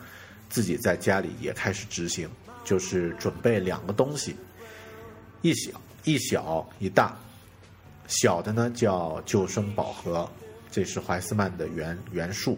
[0.49, 2.29] 自己在家里也开始执行，
[2.63, 4.35] 就是准备两个东西，
[5.41, 5.71] 一小
[6.03, 7.17] 一小一大，
[8.07, 10.29] 小的呢叫救生宝盒，
[10.71, 12.57] 这是怀斯曼的原原述，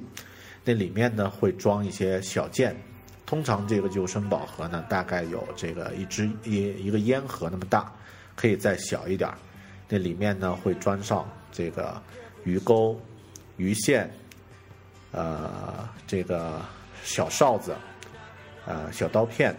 [0.63, 2.75] 那里面呢会装一些小件。
[3.29, 7.93] 通常这个救生宝盒呢，大概有这个一只一一个烟盒那么大，
[8.35, 9.37] 可以再小一点儿。
[9.87, 12.01] 那里面呢会装上这个
[12.43, 12.99] 鱼钩、
[13.57, 14.09] 鱼线，
[15.11, 16.59] 呃，这个
[17.03, 17.75] 小哨子，
[18.65, 19.55] 呃，小刀片，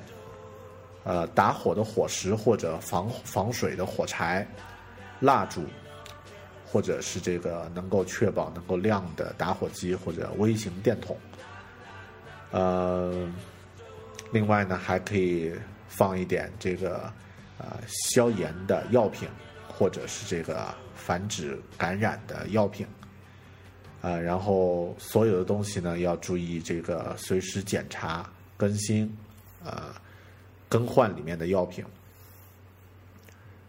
[1.04, 4.44] 呃，打火的火石或者防防水的火柴，
[5.20, 5.62] 蜡烛，
[6.66, 11.16] 或者是这个能够确保能够亮的打火机或者微型电筒，
[12.50, 13.33] 呃。
[14.32, 15.52] 另外呢，还可以
[15.88, 17.12] 放一点这个
[17.58, 19.28] 呃消炎的药品，
[19.68, 22.86] 或者是这个防止感染的药品，
[24.02, 29.12] 呃，然后所有的东西呢要注意这个随时检查更新，
[29.64, 29.94] 呃，
[30.68, 31.84] 更换里面的药品。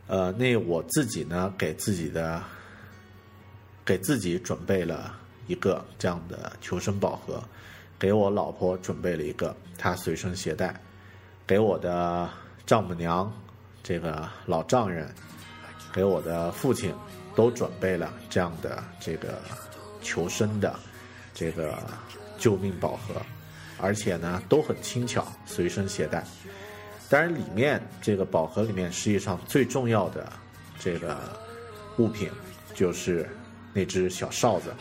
[0.08, 2.44] 呃，那我自己呢给自己的
[3.84, 7.44] 给自己准备了一个这样的求生宝盒。
[8.02, 10.74] 给我老婆准备了一个，她随身携带；
[11.46, 12.28] 给我的
[12.66, 13.32] 丈母娘，
[13.84, 15.08] 这个老丈人，
[15.94, 16.92] 给我的父亲，
[17.36, 19.40] 都准备了这样的这个
[20.02, 20.74] 求生的
[21.32, 21.78] 这个
[22.40, 23.22] 救命宝盒，
[23.80, 26.24] 而且呢都很轻巧，随身携带。
[27.08, 30.28] 当然，里面这个宝盒里面实际上最重要的
[30.80, 31.16] 这个
[31.98, 32.32] 物品
[32.74, 33.30] 就是
[33.74, 34.74] 那只小哨子。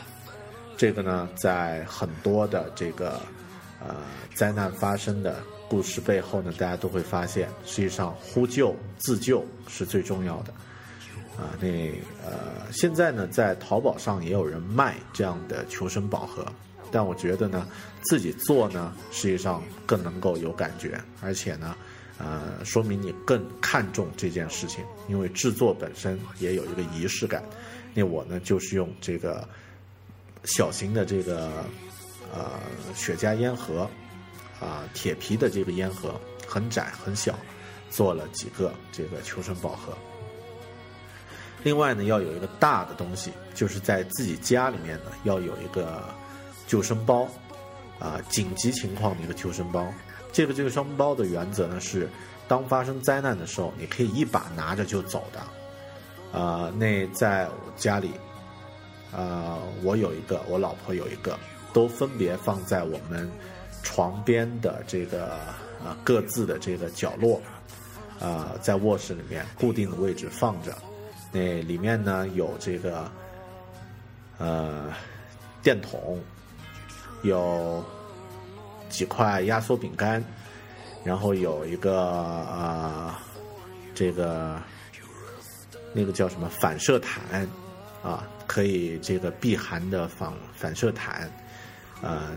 [0.81, 3.21] 这个呢，在很多的这个
[3.87, 3.97] 呃
[4.33, 10.55] 灾难发生的故事背后呢，大家都会发现，实际上呼救自救是最重要的。
[11.37, 11.69] 啊，那
[12.25, 16.47] 呃，现在呢，在淘宝上也有人卖这样的求生宝盒，
[16.91, 17.69] 但我觉得呢，
[18.05, 21.77] 自己做呢，实际上更能够有感觉，而且呢，
[22.17, 27.45] 呃，说明你更看重这件事情，因为制作本身也有一个仪式感。
[27.93, 29.47] 那我呢，就是用这个。
[30.45, 31.65] 小型的这个
[32.33, 32.61] 呃
[32.95, 33.89] 雪茄烟盒，
[34.59, 37.39] 啊铁皮的这个烟盒很窄很小，
[37.91, 39.93] 做了几个这个求生宝盒。
[41.63, 46.03] 另外呢，要有一个大的东西，就是在自己家里面呢要有一个
[46.67, 47.29] 救生包，
[47.99, 49.93] 啊紧急情况的一个救生包。
[50.33, 52.09] 这个救生包的原则呢是，
[52.49, 56.39] 当发生灾难的时候，你可以一把拿着就走的。
[56.41, 58.11] 啊，那在我家里。
[59.13, 61.39] 呃，我有一个，我老婆有一个，
[61.73, 63.31] 都分别放在我们
[63.83, 65.39] 床边的这个
[65.85, 67.41] 呃各自的这个角落，
[68.21, 70.73] 啊，在卧室里面固定的位置放着。
[71.33, 73.11] 那里面呢有这个
[74.39, 74.93] 呃
[75.63, 76.21] 电筒，
[77.23, 77.85] 有
[78.89, 80.25] 几块压缩饼干，
[81.05, 83.15] 然后有一个呃
[83.95, 84.61] 这个
[85.93, 87.49] 那个叫什么反射毯。
[88.03, 91.31] 啊，可以这个避寒的反反射毯，
[92.03, 92.37] 呃，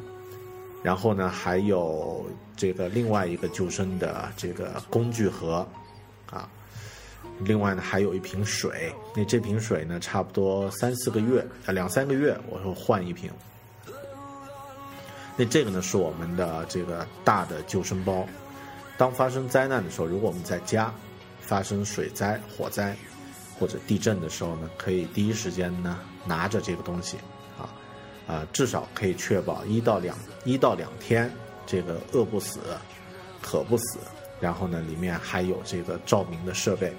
[0.83, 2.23] 然后呢还有
[2.55, 5.67] 这个另外一个救生的这个工具盒，
[6.29, 6.47] 啊，
[7.39, 13.31] 另外呢还有一瓶水，那这瓶水呢差不多三四个月啊两三个月我会换一瓶。
[15.35, 18.23] 那这个呢是我们的这个大的救生包，
[18.99, 20.93] 当发生灾难的时候，如果我们在家
[21.41, 22.95] 发生水灾、火灾
[23.57, 27.17] 或者地震的时候呢，可以第一时间呢拿着这个东西，
[27.57, 27.69] 啊，
[28.27, 31.31] 啊，至少可以确保一到两一到两天
[31.65, 32.59] 这个饿不死、
[33.41, 33.99] 渴不死，
[34.39, 36.93] 然后呢里面还有这个照明的设备，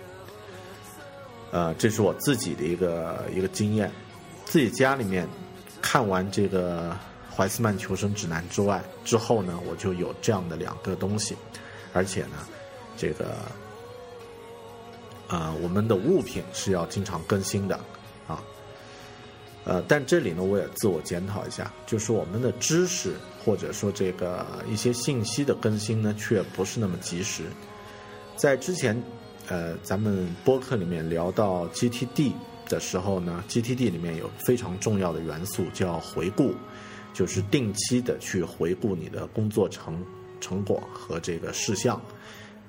[1.51, 3.91] 呃，这是我自己的一个一个经验，
[4.45, 5.29] 自己家里面
[5.81, 6.97] 看完这个。
[7.37, 11.35] 怀斯曼求生指南之外，之后呢，我就有这样的两个东西，
[11.93, 12.47] 而且呢，
[12.97, 13.35] 这个，
[15.29, 17.77] 呃，我们的物品是要经常更新的，
[18.27, 18.43] 啊，
[19.65, 23.15] 呃，但这里呢，我也自我检讨一下，就是我们的知识
[23.45, 27.45] 或者说这个一些信息的更新呢，却不是那么及时。
[28.37, 29.01] 在之前，
[29.49, 32.33] 呃，咱们播客里面聊到 GTD
[32.69, 36.55] 的时候呢，GTD 里面有非常重要的元素叫回顾。
[37.15, 40.05] 就是定期的去回顾你的工作成
[40.41, 42.03] 成果和这个事项，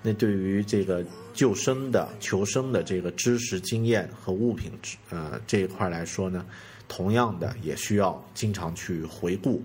[0.04, 1.04] 那对于这个
[1.36, 4.72] 救生的求生的这个知识经验和物品
[5.12, 6.44] 呃这一块来说呢，
[6.88, 9.62] 同样的也需要经常去回顾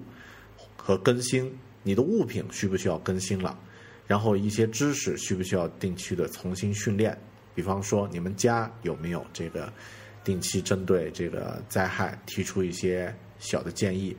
[0.76, 1.50] 和更新。
[1.82, 3.58] 你的物品需不需要更新了？
[4.06, 7.16] 然后一些知识需不需要定期的重新训练？
[7.54, 9.72] 比方说你们家有没有这个
[10.24, 14.14] 定期针对这个灾害提出一些小的建议？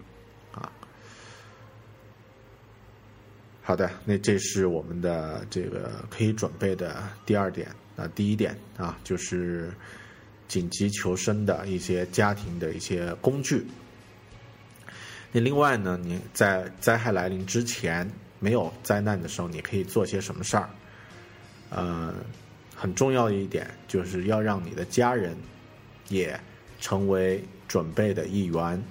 [3.71, 9.71] 好的，那这是我们的这个可以准备的第二点啊，第一点啊，就是
[10.49, 13.65] 紧急求生的一些家庭的一些工具。
[15.31, 20.69] 那另外呢，你在灾害来临之前，没有灾难的时候，你可以做些什么事儿？
[21.69, 22.13] 呃，
[22.75, 25.33] 很重要的一点就是要让你的家人
[26.09, 26.37] 也
[26.81, 28.83] 成为准备的一员，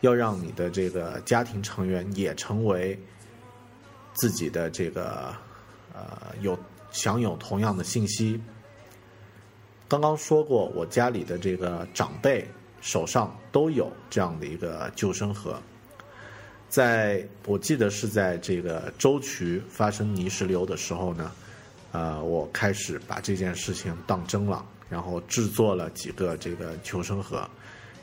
[0.00, 2.98] 要让你的这个家庭成员也成为。
[4.14, 5.34] 自己的这个
[5.92, 6.58] 呃有
[6.90, 8.40] 享有同样的信息。
[9.86, 12.48] 刚刚说过，我家里的这个长辈
[12.80, 15.60] 手上都有这样的一个救生盒。
[16.68, 21.30] 在我记得是在这个沟渠发生泥石流的时候呢，
[21.92, 27.48] 呃，我开始把这件事情当真了，然后制作了几个这个求生盒，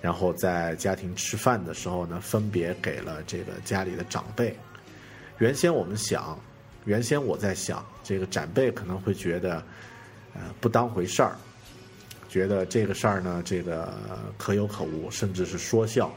[0.01, 4.55] 然后在家庭吃饭的时候呢，分别给了这个家里的长辈。
[5.41, 6.39] 原先我们想，
[6.85, 9.55] 原先我在想，这个长辈可能会觉得，
[10.35, 11.35] 呃，不当回事儿，
[12.29, 13.91] 觉得这个事儿呢，这个
[14.37, 16.13] 可有可无，甚至是说笑。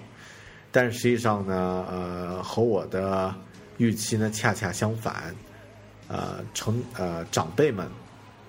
[0.70, 3.34] 但实际上呢，呃，和我的
[3.78, 5.34] 预期呢恰恰相反。
[6.06, 7.88] 呃，成呃长辈们，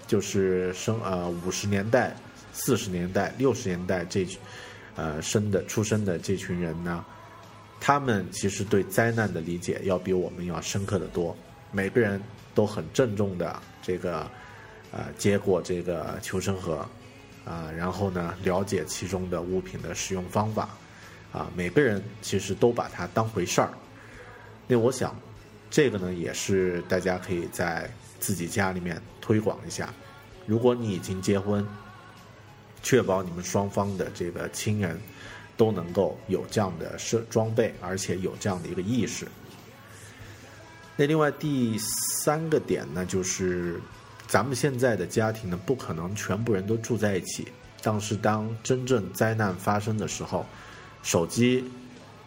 [0.07, 2.13] 就是生呃五十年代、
[2.51, 4.27] 四十年代、六十年代这
[4.97, 7.05] 呃生的出生的这群人呢。
[7.87, 11.37] 他们其实对灾难的理解要比我们要深刻的多，
[11.71, 12.19] 每个人
[12.55, 14.27] 都很郑重的这个，
[14.91, 16.83] 呃，接过这个求生盒，
[17.45, 20.67] 啊，然后呢，了解其中的物品的使用方法，
[21.31, 23.69] 啊，每个人其实都把它当回事儿。
[24.65, 25.15] 那我想，
[25.69, 27.87] 这个呢，也是大家可以在
[28.19, 29.93] 自己家里面推广一下。
[30.47, 31.63] 如果你已经结婚，
[32.81, 34.99] 确保你们双方的这个亲人。
[35.57, 39.27] 都能够有这样的设装备，而且有这样的一个意识。
[40.97, 43.79] 那另外第三个点呢，就是
[44.27, 47.47] 咱们现在的家庭呢，不可能全部人都住在一起。
[47.81, 50.45] 但是当真正灾难发生的时候，
[51.03, 51.63] 手机、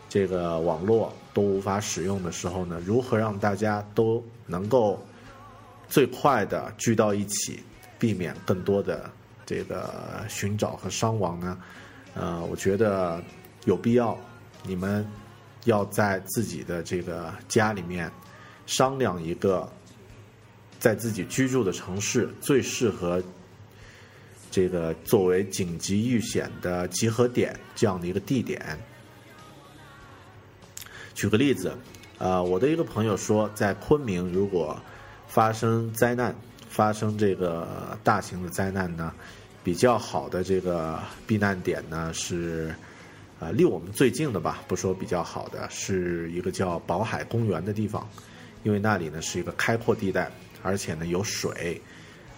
[0.08, 5.04] 这个网络都无法使用的时候呢，如何让大家都能够
[5.88, 7.60] 最快的聚到一起，
[7.98, 9.10] 避免更多的
[9.44, 11.58] 这个寻找和伤亡呢？
[12.18, 13.22] 呃，我觉得
[13.64, 14.18] 有必要，
[14.64, 15.06] 你们
[15.64, 18.10] 要在自己的这个家里面
[18.66, 19.70] 商量一个，
[20.80, 23.22] 在自己居住的城市最适合
[24.50, 28.76] 这个作为紧急遇险的集合点这样的一个地点。
[31.14, 31.72] 举个例子，
[32.18, 34.76] 呃，我的一个朋友说，在昆明如果
[35.28, 36.34] 发生灾难，
[36.68, 39.14] 发生这个大型的灾难呢？
[39.68, 42.74] 比较好的这个避难点呢，是，
[43.38, 44.62] 呃，离我们最近的吧。
[44.66, 48.08] 不说比较好的，是一个叫宝海公园的地方，
[48.62, 51.78] 因为那里呢是一个开阔地带，而且呢有水，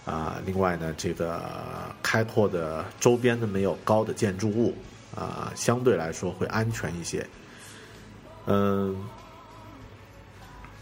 [0.03, 1.41] 啊，啊，另外呢，这个
[2.03, 4.75] 开阔的周边呢没有高的建筑物
[5.15, 7.25] 啊，相对来说会安全一些。
[8.45, 9.07] 嗯，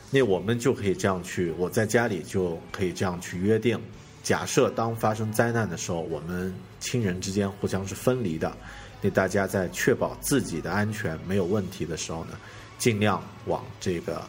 [0.10, 3.80] 那我们就可以这样去，我在家里就可以这样去约定。
[4.22, 8.56] 假设当发生灾难的时候，我们亲人之间互相是分离的，
[9.02, 12.34] 那大家在确保自己的安全没有问题的时候呢，
[12.78, 14.22] 尽量往这个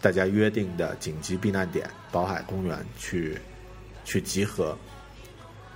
[0.00, 3.38] 大家约定的紧急避难点宝海公园去
[4.04, 4.76] 去集合。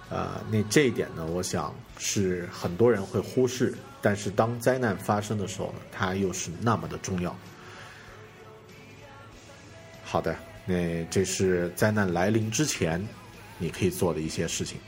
[0.08, 7.36] 呃，那这一点呢，我想是很多人会忽视，但是当灾难发生的时候，它又是那么的重要。
[10.04, 10.36] 好的。
[10.66, 13.02] 那这是灾难来临之前，
[13.56, 14.78] 你可以做的一些事情。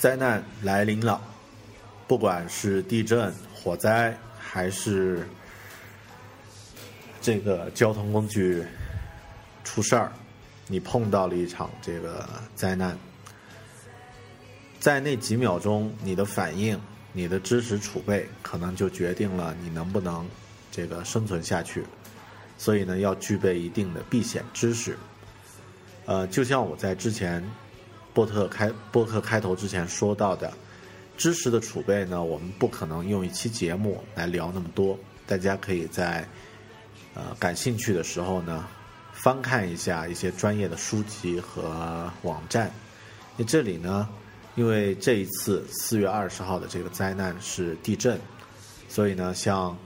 [0.00, 1.20] 灾难来临了，
[2.08, 5.28] 不管是地震、火灾，还是
[7.20, 8.64] 这个交通工具
[9.62, 10.10] 出事儿，
[10.68, 12.96] 你碰到了一场这个灾难，
[14.78, 16.80] 在那几秒钟，你的反应、
[17.12, 20.26] 你的知识储备，可能就决定了你能不能
[20.72, 21.84] 这个生存下去。
[22.56, 24.96] 所以呢，要具备一定的避险知识。
[26.06, 27.44] 呃，就像我在之前。
[28.12, 30.52] 波特开播客开头之前说到的
[31.16, 34.98] 知识的储备呢，我们不可能用一期节目来聊那么多。
[35.26, 36.26] 大家可以在
[37.14, 38.66] 呃感兴趣的时候呢，
[39.12, 42.70] 翻看一下一些专业的书籍和网站。
[43.36, 44.08] 那这里呢，
[44.56, 48.18] 因为这一次四月二十号的这个灾难是地震，
[48.88, 49.76] 所以呢，像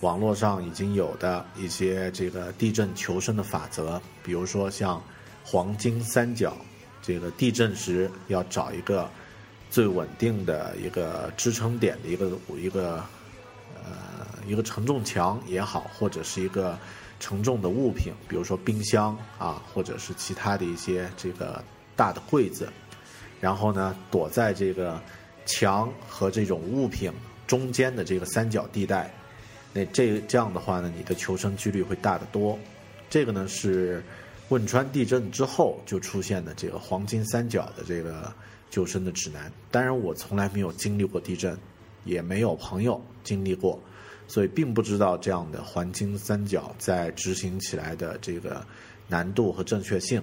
[0.00, 5.02] 网络上已经有的一些这个地震求生的法则，比如说像
[5.44, 6.56] 黄金三角。
[7.02, 9.08] 这个地震时要找一个
[9.70, 13.02] 最稳定的一个支撑点的一个一个
[13.76, 16.78] 呃一个承重墙也好，或者是一个
[17.18, 21.64] 承重的物品，比如说冰箱啊，或者是其他的一些这个
[21.96, 22.68] 大的柜子，
[23.40, 25.00] 然后呢躲在这个
[25.46, 27.10] 墙和这种物品
[27.46, 29.10] 中间的这个三角地带，
[29.72, 32.58] 那这这样的话呢，你的求生几率会大得多。
[33.08, 34.02] 这个呢是。
[34.50, 38.32] 汶川地震之后就出现的这个黄金三角的这个
[38.68, 41.56] 救生的指南，当然我从来没有经历过地震，
[42.04, 43.80] 也没有朋友经历过，
[44.26, 48.66] 所以并不知道这样的黄金三角在执行起来的这个
[49.06, 50.20] 难度和正确性。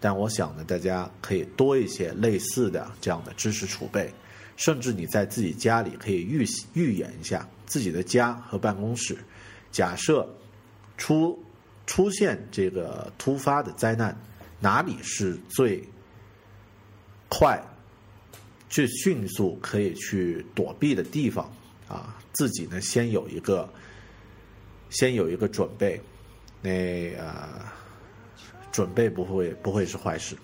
[0.00, 4.10] 但我想呢，大家可以多一些类似的这样的知识储备，
[4.56, 9.18] 甚至你在自己家里可以预预演一下自己的家和办公室，
[9.70, 10.26] 假设
[10.96, 11.38] 出。
[11.86, 14.16] 出现这个突发的灾难，
[14.60, 15.82] 哪里是最
[17.28, 17.62] 快、
[18.68, 21.50] 最迅速可以去躲避的地方？
[21.88, 23.68] 啊，自己呢先有一个，
[24.90, 26.00] 先有一个准备，
[26.60, 27.62] 那呃，
[28.72, 30.36] 准备不会不会是坏事。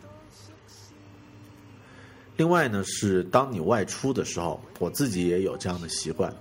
[2.37, 6.33] 另外呢，是当你外出的时候，我自己也有这样的习惯，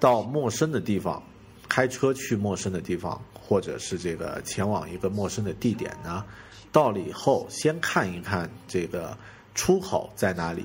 [0.00, 1.22] 到陌生的地方，
[1.68, 3.22] 开车去陌生的地方。
[3.46, 6.24] 或者是这个前往一个陌生的地点呢，
[6.72, 9.16] 到了以后先看一看这个
[9.54, 10.64] 出口在哪里，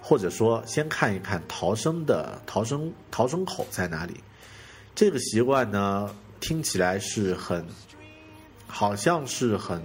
[0.00, 4.14] 或者说先看一看逃生的逃生逃生口在哪里。
[4.94, 7.66] 这个习惯呢，听起来是很，
[8.66, 9.82] 好像是很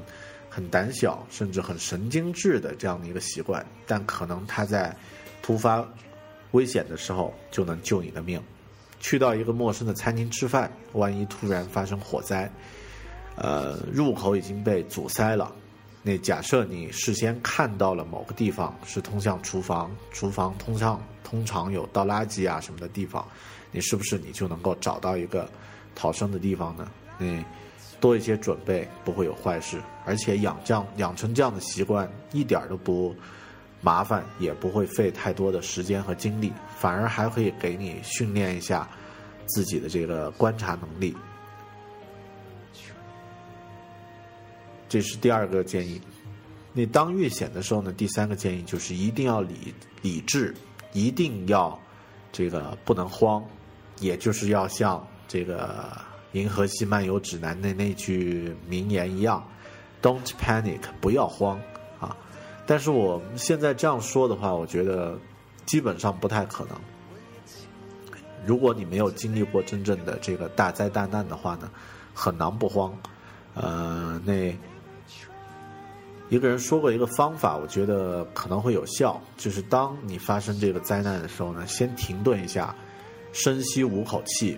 [0.49, 4.95] 很胆小，甚至很神经质的这样的一个习惯，但可能它在
[5.41, 5.85] 突发
[6.51, 8.41] 危险的时候就能救你的命。
[8.99, 12.49] 去到一个陌生的餐厅吃饭，万一突然发生火灾，
[13.35, 15.53] 呃，入口已经被阻塞了。
[16.03, 23.25] 那假设你事先看到了某个地方是通向厨房，厨房通向通常有倒垃圾啊什么的地方，
[23.71, 25.49] 你是不是你就能够找到一个
[25.95, 26.89] 逃生的地方呢？
[27.17, 27.43] 你
[27.99, 33.15] 多一些准备不会有坏事，而且养这样养成这样的习惯一点都不。
[33.87, 38.85] 麻烦也不会费太多的时间和精力，反而还可以给你训练一下
[39.45, 41.15] 自己的这个观察能力。
[44.89, 46.01] 这是第二个建议。
[46.73, 50.53] 你当遇险的时候呢，第三个建议就是一定要理理智，
[50.91, 51.79] 一定要
[52.33, 53.41] 这个不能慌，
[54.01, 55.89] 也就是要像这个
[56.37, 59.49] 《银河系漫游指南》的那句名言一样
[60.01, 61.57] ：“Don't panic，不要慌。”
[62.67, 65.17] 但是我们现在这样说的话，我觉得
[65.65, 66.77] 基本上不太可能。
[68.45, 71.69] 如果你没有经历过真正的这个大灾大难的话呢，
[72.13, 72.95] 很难不慌。
[73.55, 74.55] 呃，那
[76.29, 82.75] 一个人说过一个方法，我觉得可能会有效，就是当你发生这个灾难的时候呢，先停顿一下，
[83.33, 84.57] 深吸五口气，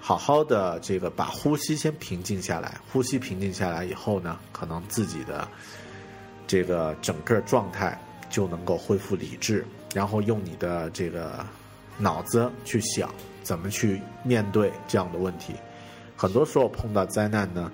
[0.00, 2.80] 好好的这个把呼吸先平静下来。
[2.90, 5.46] 呼吸平静下来以后呢，可能自己的
[6.52, 7.98] 这个整个状态
[8.28, 11.42] 就能够恢复理智，然后用你的这个。
[11.98, 15.52] 脑子去想怎么去面对这样的问题，
[16.16, 17.70] 很多时候碰到灾难呢，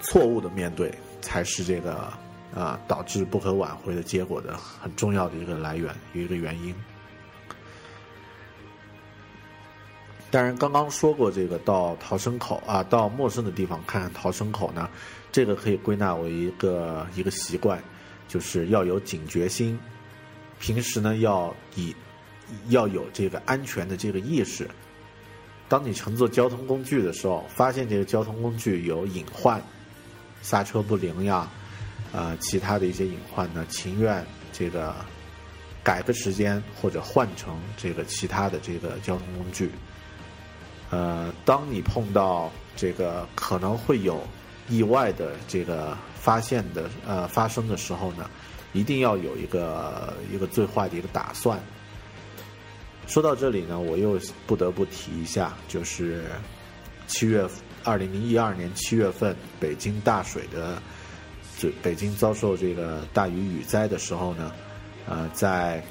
[0.00, 2.12] 错误的面对才是这个
[2.52, 6.74] 啊导致不可挽回的结果的很重要的一个来源一个原因。
[10.32, 14.90] 当然，刚刚说过这个到逃生口啊，到陌生的地方看看逃生口呢，
[15.32, 17.82] 这个可以归纳为一个一个习惯，
[18.28, 19.76] 就是要有警觉心，
[20.60, 21.92] 平时呢要以。
[22.68, 24.68] 要有这个安全的这个意识。
[25.70, 29.62] 当你乘坐交通工具的时候，发现这个交通工具有隐患，
[30.42, 31.48] 刹车不灵呀，
[32.12, 34.22] 呃，其他的一些隐患呢，情愿
[34.52, 34.94] 这个
[35.82, 39.70] 改个时间或者换成这个其他的这个交通工具。
[40.90, 44.22] 呃，当你碰到这个可能会有
[44.68, 48.30] 意外的这个发现的呃发生的时候呢，
[48.72, 51.60] 一定要有一个一个最坏的一个打算。
[53.06, 56.24] 说到这里呢，我又不得不提一下，就是
[57.06, 57.46] 七月
[57.84, 60.80] 二零零一二年七月份北京大水的，
[61.58, 64.52] 这北京遭受这个大雨雨灾的时候呢，
[65.06, 65.84] 呃，在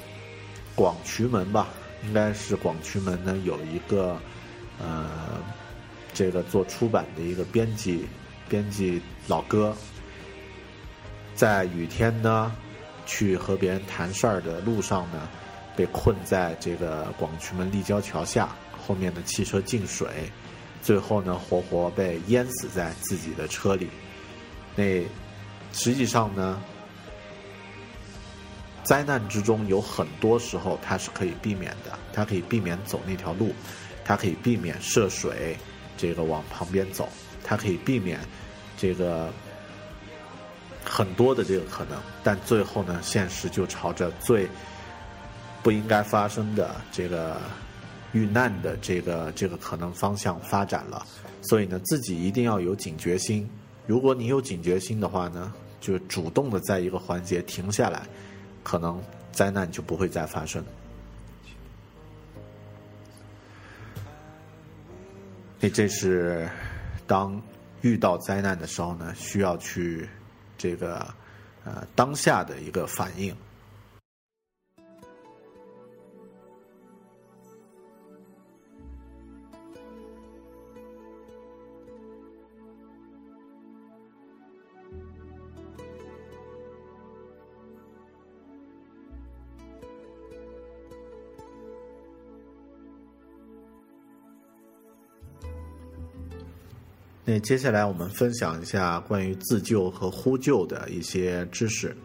[0.74, 1.68] 广渠门吧，
[2.04, 4.18] 应该是广渠门呢有一个
[4.80, 5.06] 呃，
[6.14, 8.06] 这个做出版的一个编辑
[8.52, 9.74] 编辑老哥，
[11.34, 12.54] 在雨天呢
[13.06, 15.26] 去和别人谈事儿的路上呢。
[15.74, 18.54] 被困在这个广渠门立交桥下，
[18.86, 20.06] 后面的汽车进水，
[20.82, 23.88] 最后呢活活被淹死在自己的车里。
[24.76, 25.02] 那
[25.72, 26.62] 实际上呢，
[28.84, 33.54] 灾难之中有很多时候它是可以避免的，它可以避免走那条路，
[34.04, 35.56] 它可以避免涉水，
[35.96, 37.08] 这个往旁边走，
[37.42, 38.20] 它可以避免
[38.82, 39.30] 这个
[40.84, 44.48] 很多的这个可能，但最后呢，现实就朝着最。
[45.62, 47.40] 不应该发生的这个
[48.10, 51.06] 遇难的这个这个可能方向发展了，
[51.40, 53.48] 所以呢，自己一定要有警觉心。
[53.86, 58.02] 如果你有警觉心的话呢，就主动的在一个环节停下来，
[58.64, 60.64] 可能灾难就不会再发生。
[65.60, 66.50] 那这是
[67.06, 67.40] 当
[67.82, 70.08] 遇到灾难的时候呢，需要去
[70.56, 71.06] 这个
[71.64, 73.36] 呃当下的一个反应。
[97.24, 101.96] 那接下来我们分享一下关于自救和呼救的一些知识。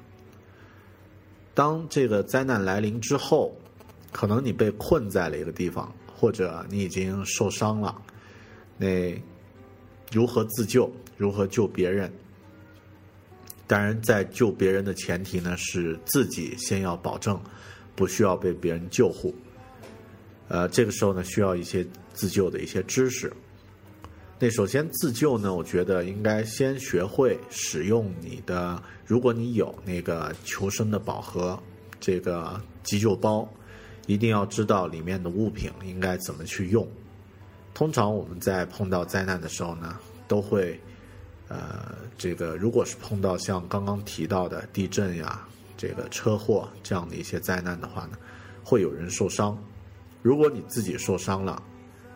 [1.55, 3.57] 当这个灾难来临之后，
[4.11, 7.99] 可能你被困在了一个地方，或者你已经受伤了，
[8.77, 9.19] 那
[10.11, 10.91] 如何自救？
[11.17, 12.13] 如何救别人？
[13.65, 17.41] 当然，在救别人的前提呢，是自己先要保证
[17.95, 19.33] 不需要被别人救护。
[20.47, 23.33] 呃，这个时候呢，需要一些自救的一些知识。
[24.39, 31.59] 那首先自救呢，我觉得应该先学会使用你的，如果你有那个求生的宝盒，
[31.99, 33.49] 这个急救包，
[34.05, 36.87] 一定要知道里面的物品应该怎么去用。
[37.73, 40.79] 通常我们在碰到灾难的时候呢，都会，
[41.47, 48.17] 呃，这个如果是碰到像刚刚提到的地震呀、这个车祸这样的一些灾难的话呢，
[48.63, 49.57] 会有人受伤。
[50.21, 51.59] 如果你自己受伤了，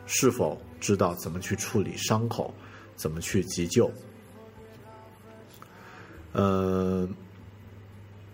[0.05, 2.53] 是否知道怎么去处理伤口，
[2.97, 3.89] 怎么去急救？
[6.33, 7.07] 呃，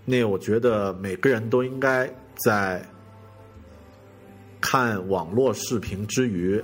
[0.06, 2.84] 那我觉得每个人都应该在
[4.62, 6.64] 看网络视频之余，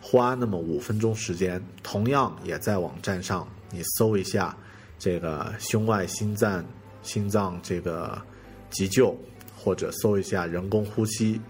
[0.00, 4.56] 花那么五分钟时间，同样也在网站上你搜一下
[4.98, 6.64] 这个胸外心脏
[7.02, 8.20] 心脏这个
[8.70, 9.16] 急救，
[9.56, 11.40] 或者搜一下人工呼吸。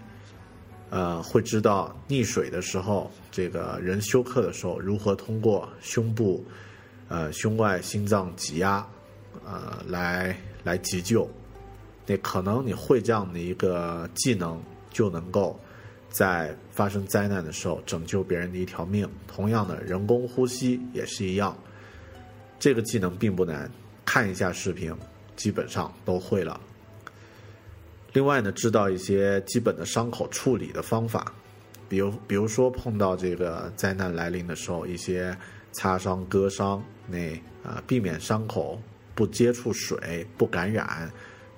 [0.91, 6.41] 呃，会知道溺水的时候，这个人休克的时候，如何通过胸部、
[7.09, 8.87] 呃胸外心脏挤压，
[9.43, 10.33] 呃来
[10.63, 11.29] 来急救。
[12.05, 15.59] 那可能你会这样的一个技能，就能够
[16.09, 19.05] 在发生灾难的时候拯救别人的一条命。
[19.27, 21.57] 同样的，人工呼吸也是一样，
[22.57, 23.69] 这个技能并不难，
[24.05, 24.95] 看一下视频，
[25.35, 26.57] 基本上都会了。
[28.13, 31.33] 另外呢，知道一些基本的伤口处理的方法，
[31.87, 35.35] 比如比如说碰到这个灾难来临的时候，一些
[35.71, 37.17] 擦伤、割伤，那
[37.63, 38.81] 啊避免伤口
[39.13, 41.11] 不接触水、不感染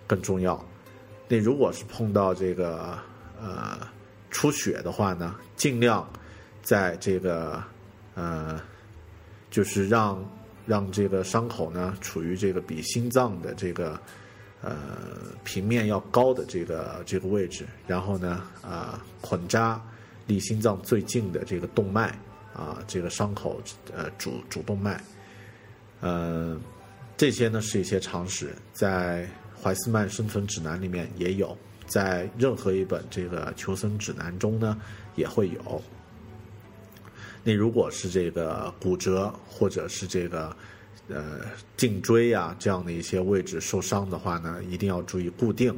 [0.06, 0.64] 更重要。
[1.28, 2.98] 那如果是碰到这个
[3.42, 3.80] 呃
[4.30, 6.08] 出血的话呢，尽量
[6.62, 7.64] 在这个
[8.16, 8.60] 呃
[9.50, 10.24] 就是让
[10.66, 14.00] 让这个伤口呢处于这个比心脏的这个。
[14.60, 14.76] 呃，
[15.44, 19.80] 平面要高的这个这个位置，然后呢，啊，捆扎
[20.28, 22.14] 离心脏最近的这个动脉，
[22.54, 23.60] 啊，这个伤口
[23.96, 25.02] 呃主主动脉，
[26.02, 26.60] 呃，
[27.18, 29.28] 这些呢是一些常识，在
[29.60, 31.58] 怀斯曼生存指南里面也有，
[31.88, 34.78] 在任何一本这个求生指南中呢
[35.16, 35.82] 也会有。
[37.44, 40.56] 那如果是这个骨折或者是这个。
[41.10, 41.40] 呃，
[41.78, 45.74] 颈椎啊这样的一些位置受伤的话呢，一定要注意固定。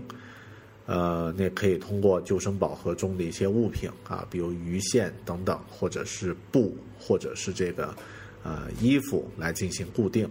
[0.92, 7.96] 呃，那可以通过救生宝盒中的一些物品啊，比如鱼线等等，或者是布，或者是这个
[8.42, 10.28] 呃衣服来进行固定。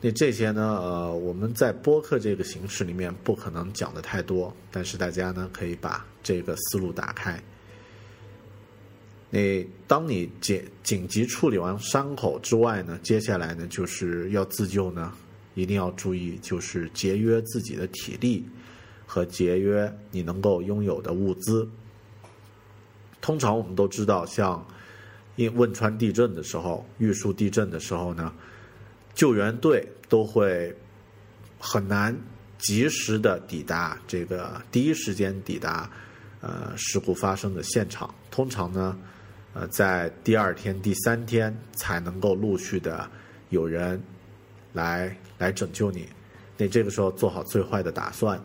[0.00, 7.42] 那这些呢，呃，我们在播客这个形式里面不可能讲的太多，但是大家呢可以把这个思路打开。
[9.30, 15.12] 那当你紧紧急处理完伤口之外呢，接下来呢就是要自救呢，
[15.56, 18.44] 一定要注意就是节约自己的体力
[19.12, 21.68] 和节约你能够拥有的物资。
[23.20, 24.66] 通常我们都知道，像
[25.36, 28.32] 因汶川地震的时候、玉树地震的时候呢，
[29.12, 30.74] 救援队都会
[31.58, 32.16] 很难
[32.56, 35.90] 及时的抵达这个第一时间抵达
[36.40, 38.98] 呃事故发生的现场，通常呢。
[39.54, 43.06] 呃，在第二天、第三天才能够陆续的
[43.50, 44.02] 有人
[44.72, 46.08] 来来拯救你。
[46.56, 48.42] 那这个时候做好最坏的打算，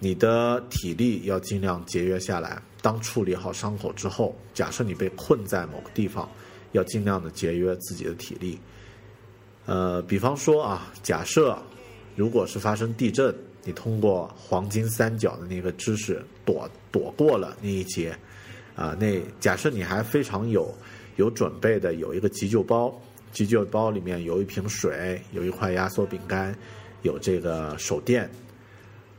[0.00, 2.60] 你的体力要尽量节约下来。
[2.82, 6.26] 当处理好伤口之后，假设你被困在某个地方，
[6.72, 8.58] 要尽量的节约自己的体力。
[9.66, 11.56] 呃，比方说啊，假设
[12.16, 18.16] 如果是发生地震，你通过黄金三角的那个知识躲躲过了那一劫。
[18.74, 20.74] 啊，那假设你还非常有
[21.16, 22.98] 有准备的，有一个急救包，
[23.30, 26.56] 急救包里面有一瓶水，有一块压缩饼干，
[27.02, 28.30] 有这个手电。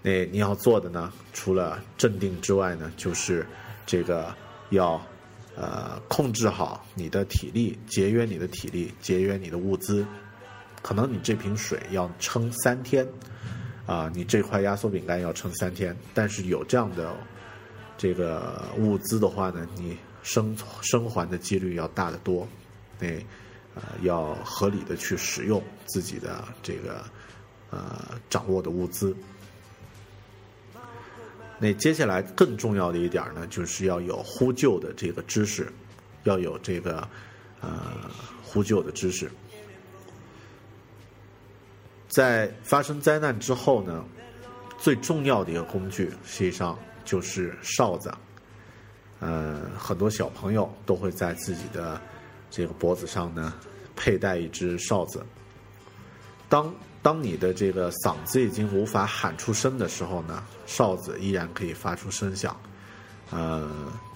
[0.02, 3.46] 那你要做的呢，除了镇定之外呢，就是
[3.86, 4.36] 这个
[4.70, 5.02] 要
[5.56, 10.06] 呃控制好你的体力，节约你的体力，节约你的物资。
[10.82, 13.08] 可能你这瓶水要撑三天，
[13.86, 17.16] 啊，你这块压缩饼干要撑三天，但是有这样的。
[17.98, 22.48] 这个物资的话呢，你生生还的几率要大得多，
[22.98, 23.10] 那
[23.76, 27.04] 呃要合理的去使用自己的这个
[27.70, 29.16] 呃掌握的物资。
[31.62, 35.72] 那接下来更重要的一点呢，就是要有呼救的这个知识，
[36.24, 37.08] 要有这个
[37.62, 37.72] 呃
[38.44, 39.32] 呼救的知识。
[42.10, 44.04] 在发生灾难之后呢，
[44.78, 46.78] 最重要的一个工具，实际上。
[47.04, 48.14] 就是哨子，
[49.20, 52.00] 呃，很多小朋友都会在自己的
[52.52, 53.56] 这个脖子上呢
[53.96, 55.26] 佩戴一只哨子。
[56.48, 56.72] 当
[57.02, 62.56] 当你的这个嗓子已经无法喊出声的时候呢，哨子依然可以发出声响。
[63.32, 63.70] 呃，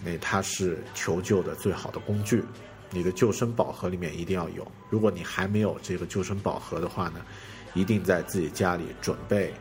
[0.03, 2.43] 那它是求救的最好的工具。
[2.91, 4.65] 你的救生宝盒里面一定要有。
[4.89, 7.21] 如果你还没有这个救生宝盒的话呢，
[7.73, 9.53] 一定在自己家里准备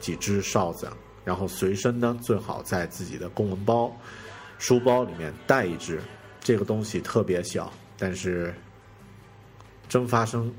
[0.00, 0.88] 几只哨子。
[1.24, 3.94] 然后随身呢，最好在自己的公文包、
[4.58, 6.00] 书包里面带一只。
[6.40, 8.54] 这个东西特别小，但是
[9.88, 10.52] 真发生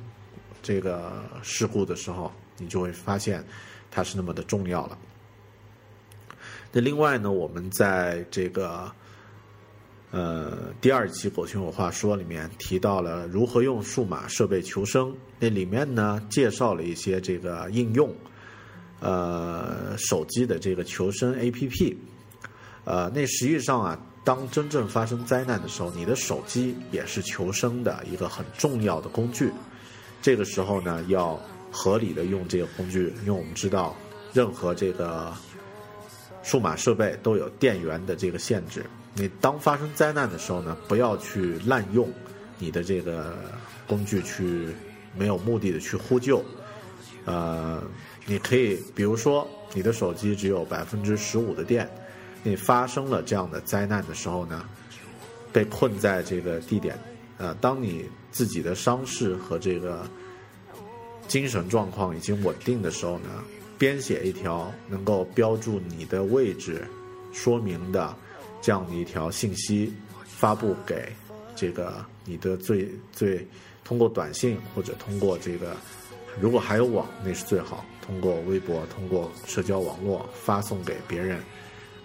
[0.61, 3.43] 这个事故的时候，你就会发现
[3.89, 4.97] 它是那么的重要了。
[6.71, 8.91] 那另外呢，我们在这个
[10.11, 18.13] 呃第二期《狗熊有话说》里面提到了如何用数码设备求生，那里面呢介绍了一些这个应用。
[18.99, 21.95] 呃，手机的这个求生 APP，
[22.83, 29.51] 呃，那实际上啊，当真正发生灾难的时候，你的手机也是求生的一个很重要的工具。
[30.21, 31.39] 这个时候呢，要
[31.71, 33.95] 合理的用这个工具，因为我们知道，
[34.33, 35.33] 任何这个
[36.43, 38.85] 数码设备都有电源的这个限制。
[39.13, 42.07] 你当发生灾难的时候呢，不要去滥用
[42.59, 43.35] 你的这个
[43.87, 44.67] 工具，去
[45.15, 46.43] 没有目的的去呼救。
[47.25, 47.81] 呃，
[48.25, 51.89] 你可以比如说你的手机只有百分之十五的电，
[52.43, 54.63] 你发生了这样的灾难的时候呢，
[55.51, 56.97] 被困在这个地点，
[57.37, 60.05] 呃，当你自己的伤势和这个
[61.27, 63.43] 精神状况已经稳定的时候呢，
[63.77, 66.87] 编写一条能够标注你的位置
[67.31, 68.15] 说明的
[68.61, 69.93] 这样的一条信息，
[70.25, 71.11] 发布给
[71.55, 73.45] 这个你的最最
[73.83, 75.75] 通过短信或者通过这个，
[76.41, 81.41] 如果还有网那是最好，通过微博、通过社交网络发送给别人，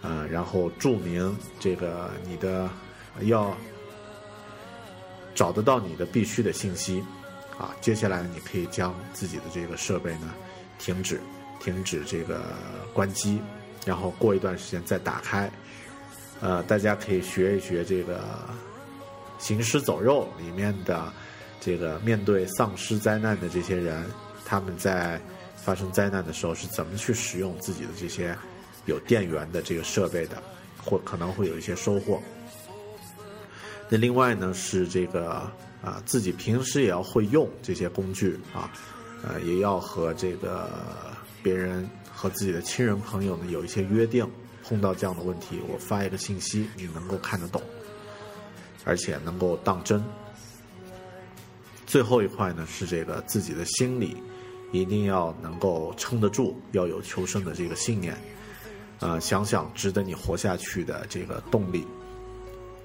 [0.03, 2.69] 呃，然后注明这个你的
[3.23, 3.57] 要
[5.35, 7.03] 找得到你的必须的信息。
[7.59, 10.35] 啊，接下来你可以将自己的这个设备呢
[10.79, 11.21] 停止，
[11.61, 12.43] 停止这个
[12.93, 13.41] 关机，
[13.85, 15.51] 然后过一段时间再打开。
[16.41, 18.19] 呃，大家可以学一学这个
[19.39, 21.13] 《行尸走肉》里面的
[21.61, 24.05] 这个面对丧尸灾难的这些人，
[24.45, 25.21] 他们在
[25.55, 28.37] 发生灾难的时候是怎么去使用自己的这些
[28.87, 30.43] 有电源的这个设备的，
[30.83, 32.21] 或可能会有一些收获。
[33.93, 35.53] 那另外呢是这个。
[35.83, 38.71] 啊，自己平时也要会用这些工具啊，
[39.25, 40.71] 呃，也要和这个
[41.43, 44.25] 别人和自己的亲人朋友呢有一些约定。
[44.63, 47.61] 碰到这样的问题，我发一个信息，你能够看得懂，
[48.85, 50.01] 而且能够当真。
[51.85, 54.17] 最后一块呢是这个自己的心理，
[54.71, 58.17] 一定要能够撑得住，要有求生的这个信念。
[59.01, 61.85] 呃，想想值得你活下去的这个动力。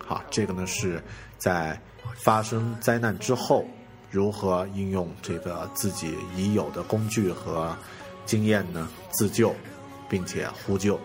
[0.08, 1.03] 好，这个呢是
[1.38, 1.80] 在。
[2.16, 3.66] 发生灾难之后，
[4.10, 7.76] 如何应用这个自己已有的工具和
[8.26, 8.88] 经验呢？
[9.12, 9.53] 自救，
[10.10, 10.97] 并且呼救。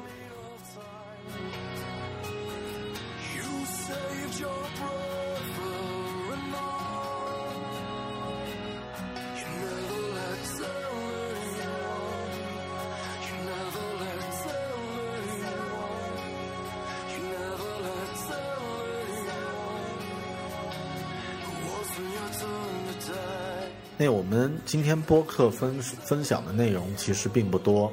[24.03, 27.93] 那我们今天播客分分享的内容其实并不多，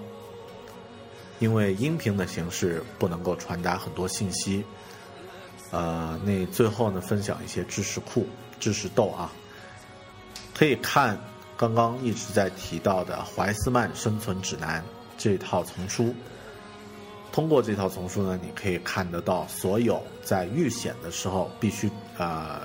[1.38, 4.64] 因为音频的形式不能够传达很多信息。
[5.70, 8.26] 呃，那最后呢，分享一些知识库、
[8.60, 9.32] 知识豆啊，
[10.56, 11.16] 可以看
[11.56, 14.82] 刚刚一直在提到的《怀斯曼生存指南》
[15.16, 16.16] 这套丛书。
[17.32, 21.88] 通过这套丛书呢，你可以看得到所有在遇险的时候必须
[22.18, 22.64] 啊。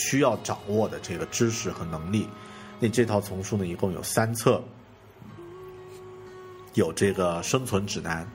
[0.00, 2.26] 需要掌握的这个知识和能力，
[2.78, 4.62] 那这套丛书呢，一共有三册，
[6.72, 8.26] 有这个生存指南，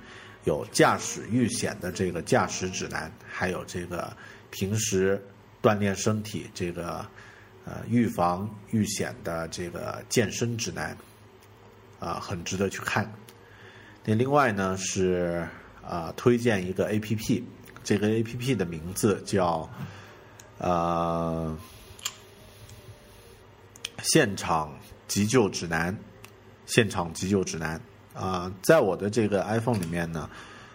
[0.44, 4.16] 有驾驶遇险的这个驾驶指南，还有这个
[4.52, 5.20] 平时
[5.60, 7.04] 锻炼身体这个
[7.66, 10.96] 呃预防遇险的这个健身指南，
[12.00, 13.12] 啊，很值得去看。
[14.04, 15.48] 那另外呢是
[15.84, 17.44] 啊，推荐一个 A P P，
[17.84, 19.68] 这个 A P P 的名字叫。
[20.58, 21.58] 呃，
[24.02, 24.74] 现场
[25.08, 25.98] 急救指南，
[26.66, 27.80] 现场急救指南
[28.14, 30.30] 啊，在我的这个 iPhone 里面呢，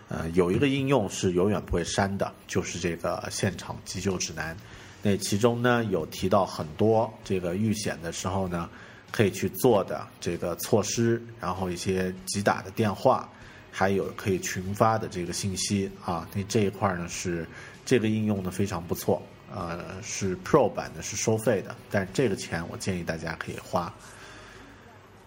[0.08, 4.56] 呃，有一个应用是永远不会删的，就是这个现场急救指南。
[5.02, 8.68] 那其中呢，有提到很多这个遇险的时候呢，
[9.10, 13.26] 可以去做的这个措施，然后一些急打的电话，
[13.72, 16.28] 还有可以群发的这个信息啊。
[16.34, 17.48] 那这一块呢，是
[17.86, 19.22] 这个应用呢非常不错。
[19.54, 23.92] 呃，是 Pro 版的，是收费的，但这个钱我建议大家可以花。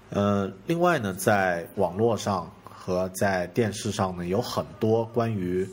[0.10, 5.68] 呃，另外呢，在网络上和在电视上呢，有很多关于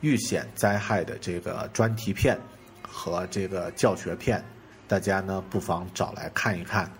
[0.00, 2.38] 遇险灾害的这个专题片
[2.82, 4.42] 和这个教学片，
[4.88, 6.90] 大家呢不妨找来看一看。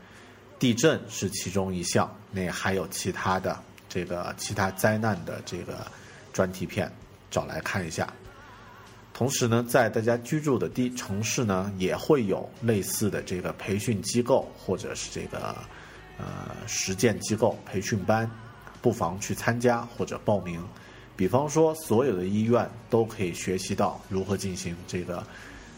[0.59, 5.86] 地震是其中一项，那还有其他的这个其他灾难的这个
[6.32, 6.90] 专题片，
[7.30, 8.12] 找来看一下。
[9.22, 15.54] 同时呢，在大家居住的地城市呢，也会有类似的这个培训机构，或者是这个
[16.18, 16.26] 呃
[16.66, 18.28] 实践机构培训班，
[18.80, 20.60] 不妨去参加或者报名。
[21.14, 25.24] 比方说，所有的医院都可以学习到如何进行这个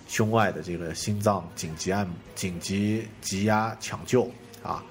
[0.09, 4.27] 胸外的这个心脏紧急按紧急急压抢救
[4.63, 4.83] 啊。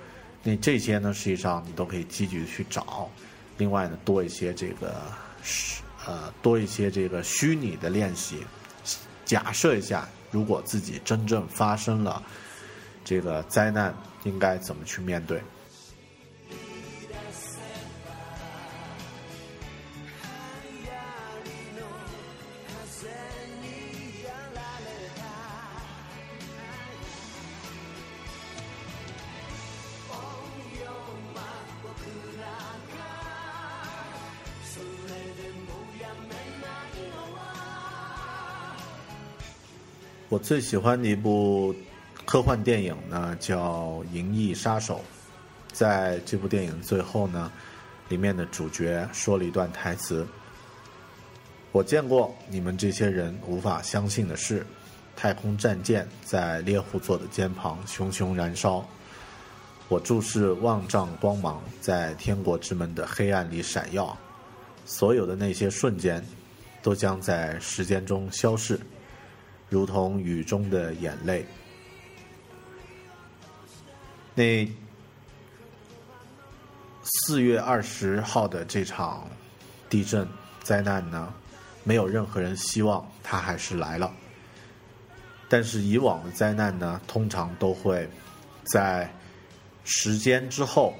[0.44, 3.10] 那这些呢，实际上你都可以积极的去找。
[3.58, 4.94] 另外呢，多一些这个
[5.42, 5.82] 是。
[6.06, 8.46] 呃，多一些这个虚拟的练习。
[9.26, 12.22] 假设一下，如果自己真正发生了
[13.06, 15.42] 这个灾难，应该怎么去面对？
[40.44, 41.74] 最喜欢的一部
[42.26, 44.98] 科幻电影呢，叫《银翼杀手》。
[45.72, 47.50] 在这部电影最后呢，
[48.10, 50.28] 里面的主角说了一段台词
[51.72, 54.66] ：“我见过你们这些人无法相信的事，
[55.16, 58.86] 太空战舰在猎户座的肩膀熊熊燃烧。
[59.88, 64.16] 我注视万丈光芒在天国之门的黑暗里闪耀，
[64.86, 66.22] 所有的那些瞬间，
[66.82, 68.78] 都将在时间中消逝，
[69.74, 71.46] 如同雨中的眼泪。”
[74.36, 74.68] 那。
[77.06, 79.28] 四月二十号的这场
[79.90, 80.26] 地震
[80.62, 81.34] 灾难呢，
[81.84, 84.10] 没有任何人希望它还是来了。
[85.50, 88.10] 但是以往的灾难呢，通常都会
[88.64, 89.14] 在
[89.84, 90.96] 时间之后，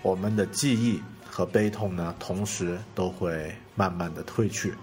[0.00, 4.74] 我们的记忆和悲痛呢，同时都会慢慢的褪去。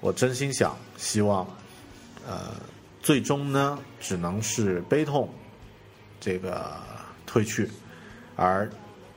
[0.00, 1.46] 我真心想，希望，
[2.26, 2.54] 呃，
[3.02, 5.28] 最终呢，只能是悲痛，
[6.20, 6.76] 这个。
[7.30, 7.70] 褪去，
[8.36, 8.66] 而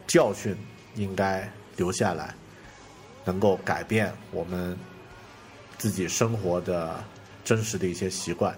[0.05, 0.53] 教训
[0.95, 2.35] 应该留下来，
[3.23, 4.77] 能够改变我们
[5.77, 7.01] 自己生活的
[7.45, 8.53] 真实的一些习惯。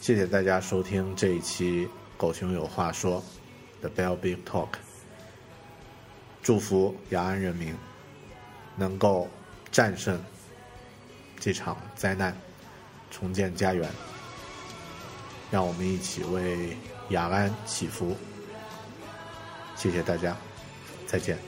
[0.00, 1.84] 谢谢大家收听这一期
[2.16, 3.22] 《狗熊有话说》
[3.82, 4.70] 的 Bell Big Talk，
[6.42, 7.76] 祝福雅安人民
[8.76, 9.28] 能够
[9.70, 10.22] 战胜
[11.38, 12.36] 这场灾难，
[13.10, 13.88] 重建家园。
[15.50, 16.76] 让我们一起为。
[17.10, 18.14] 雅安祈福，
[19.74, 20.36] 谢谢大家，
[21.06, 21.47] 再见。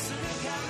[0.00, 0.69] するから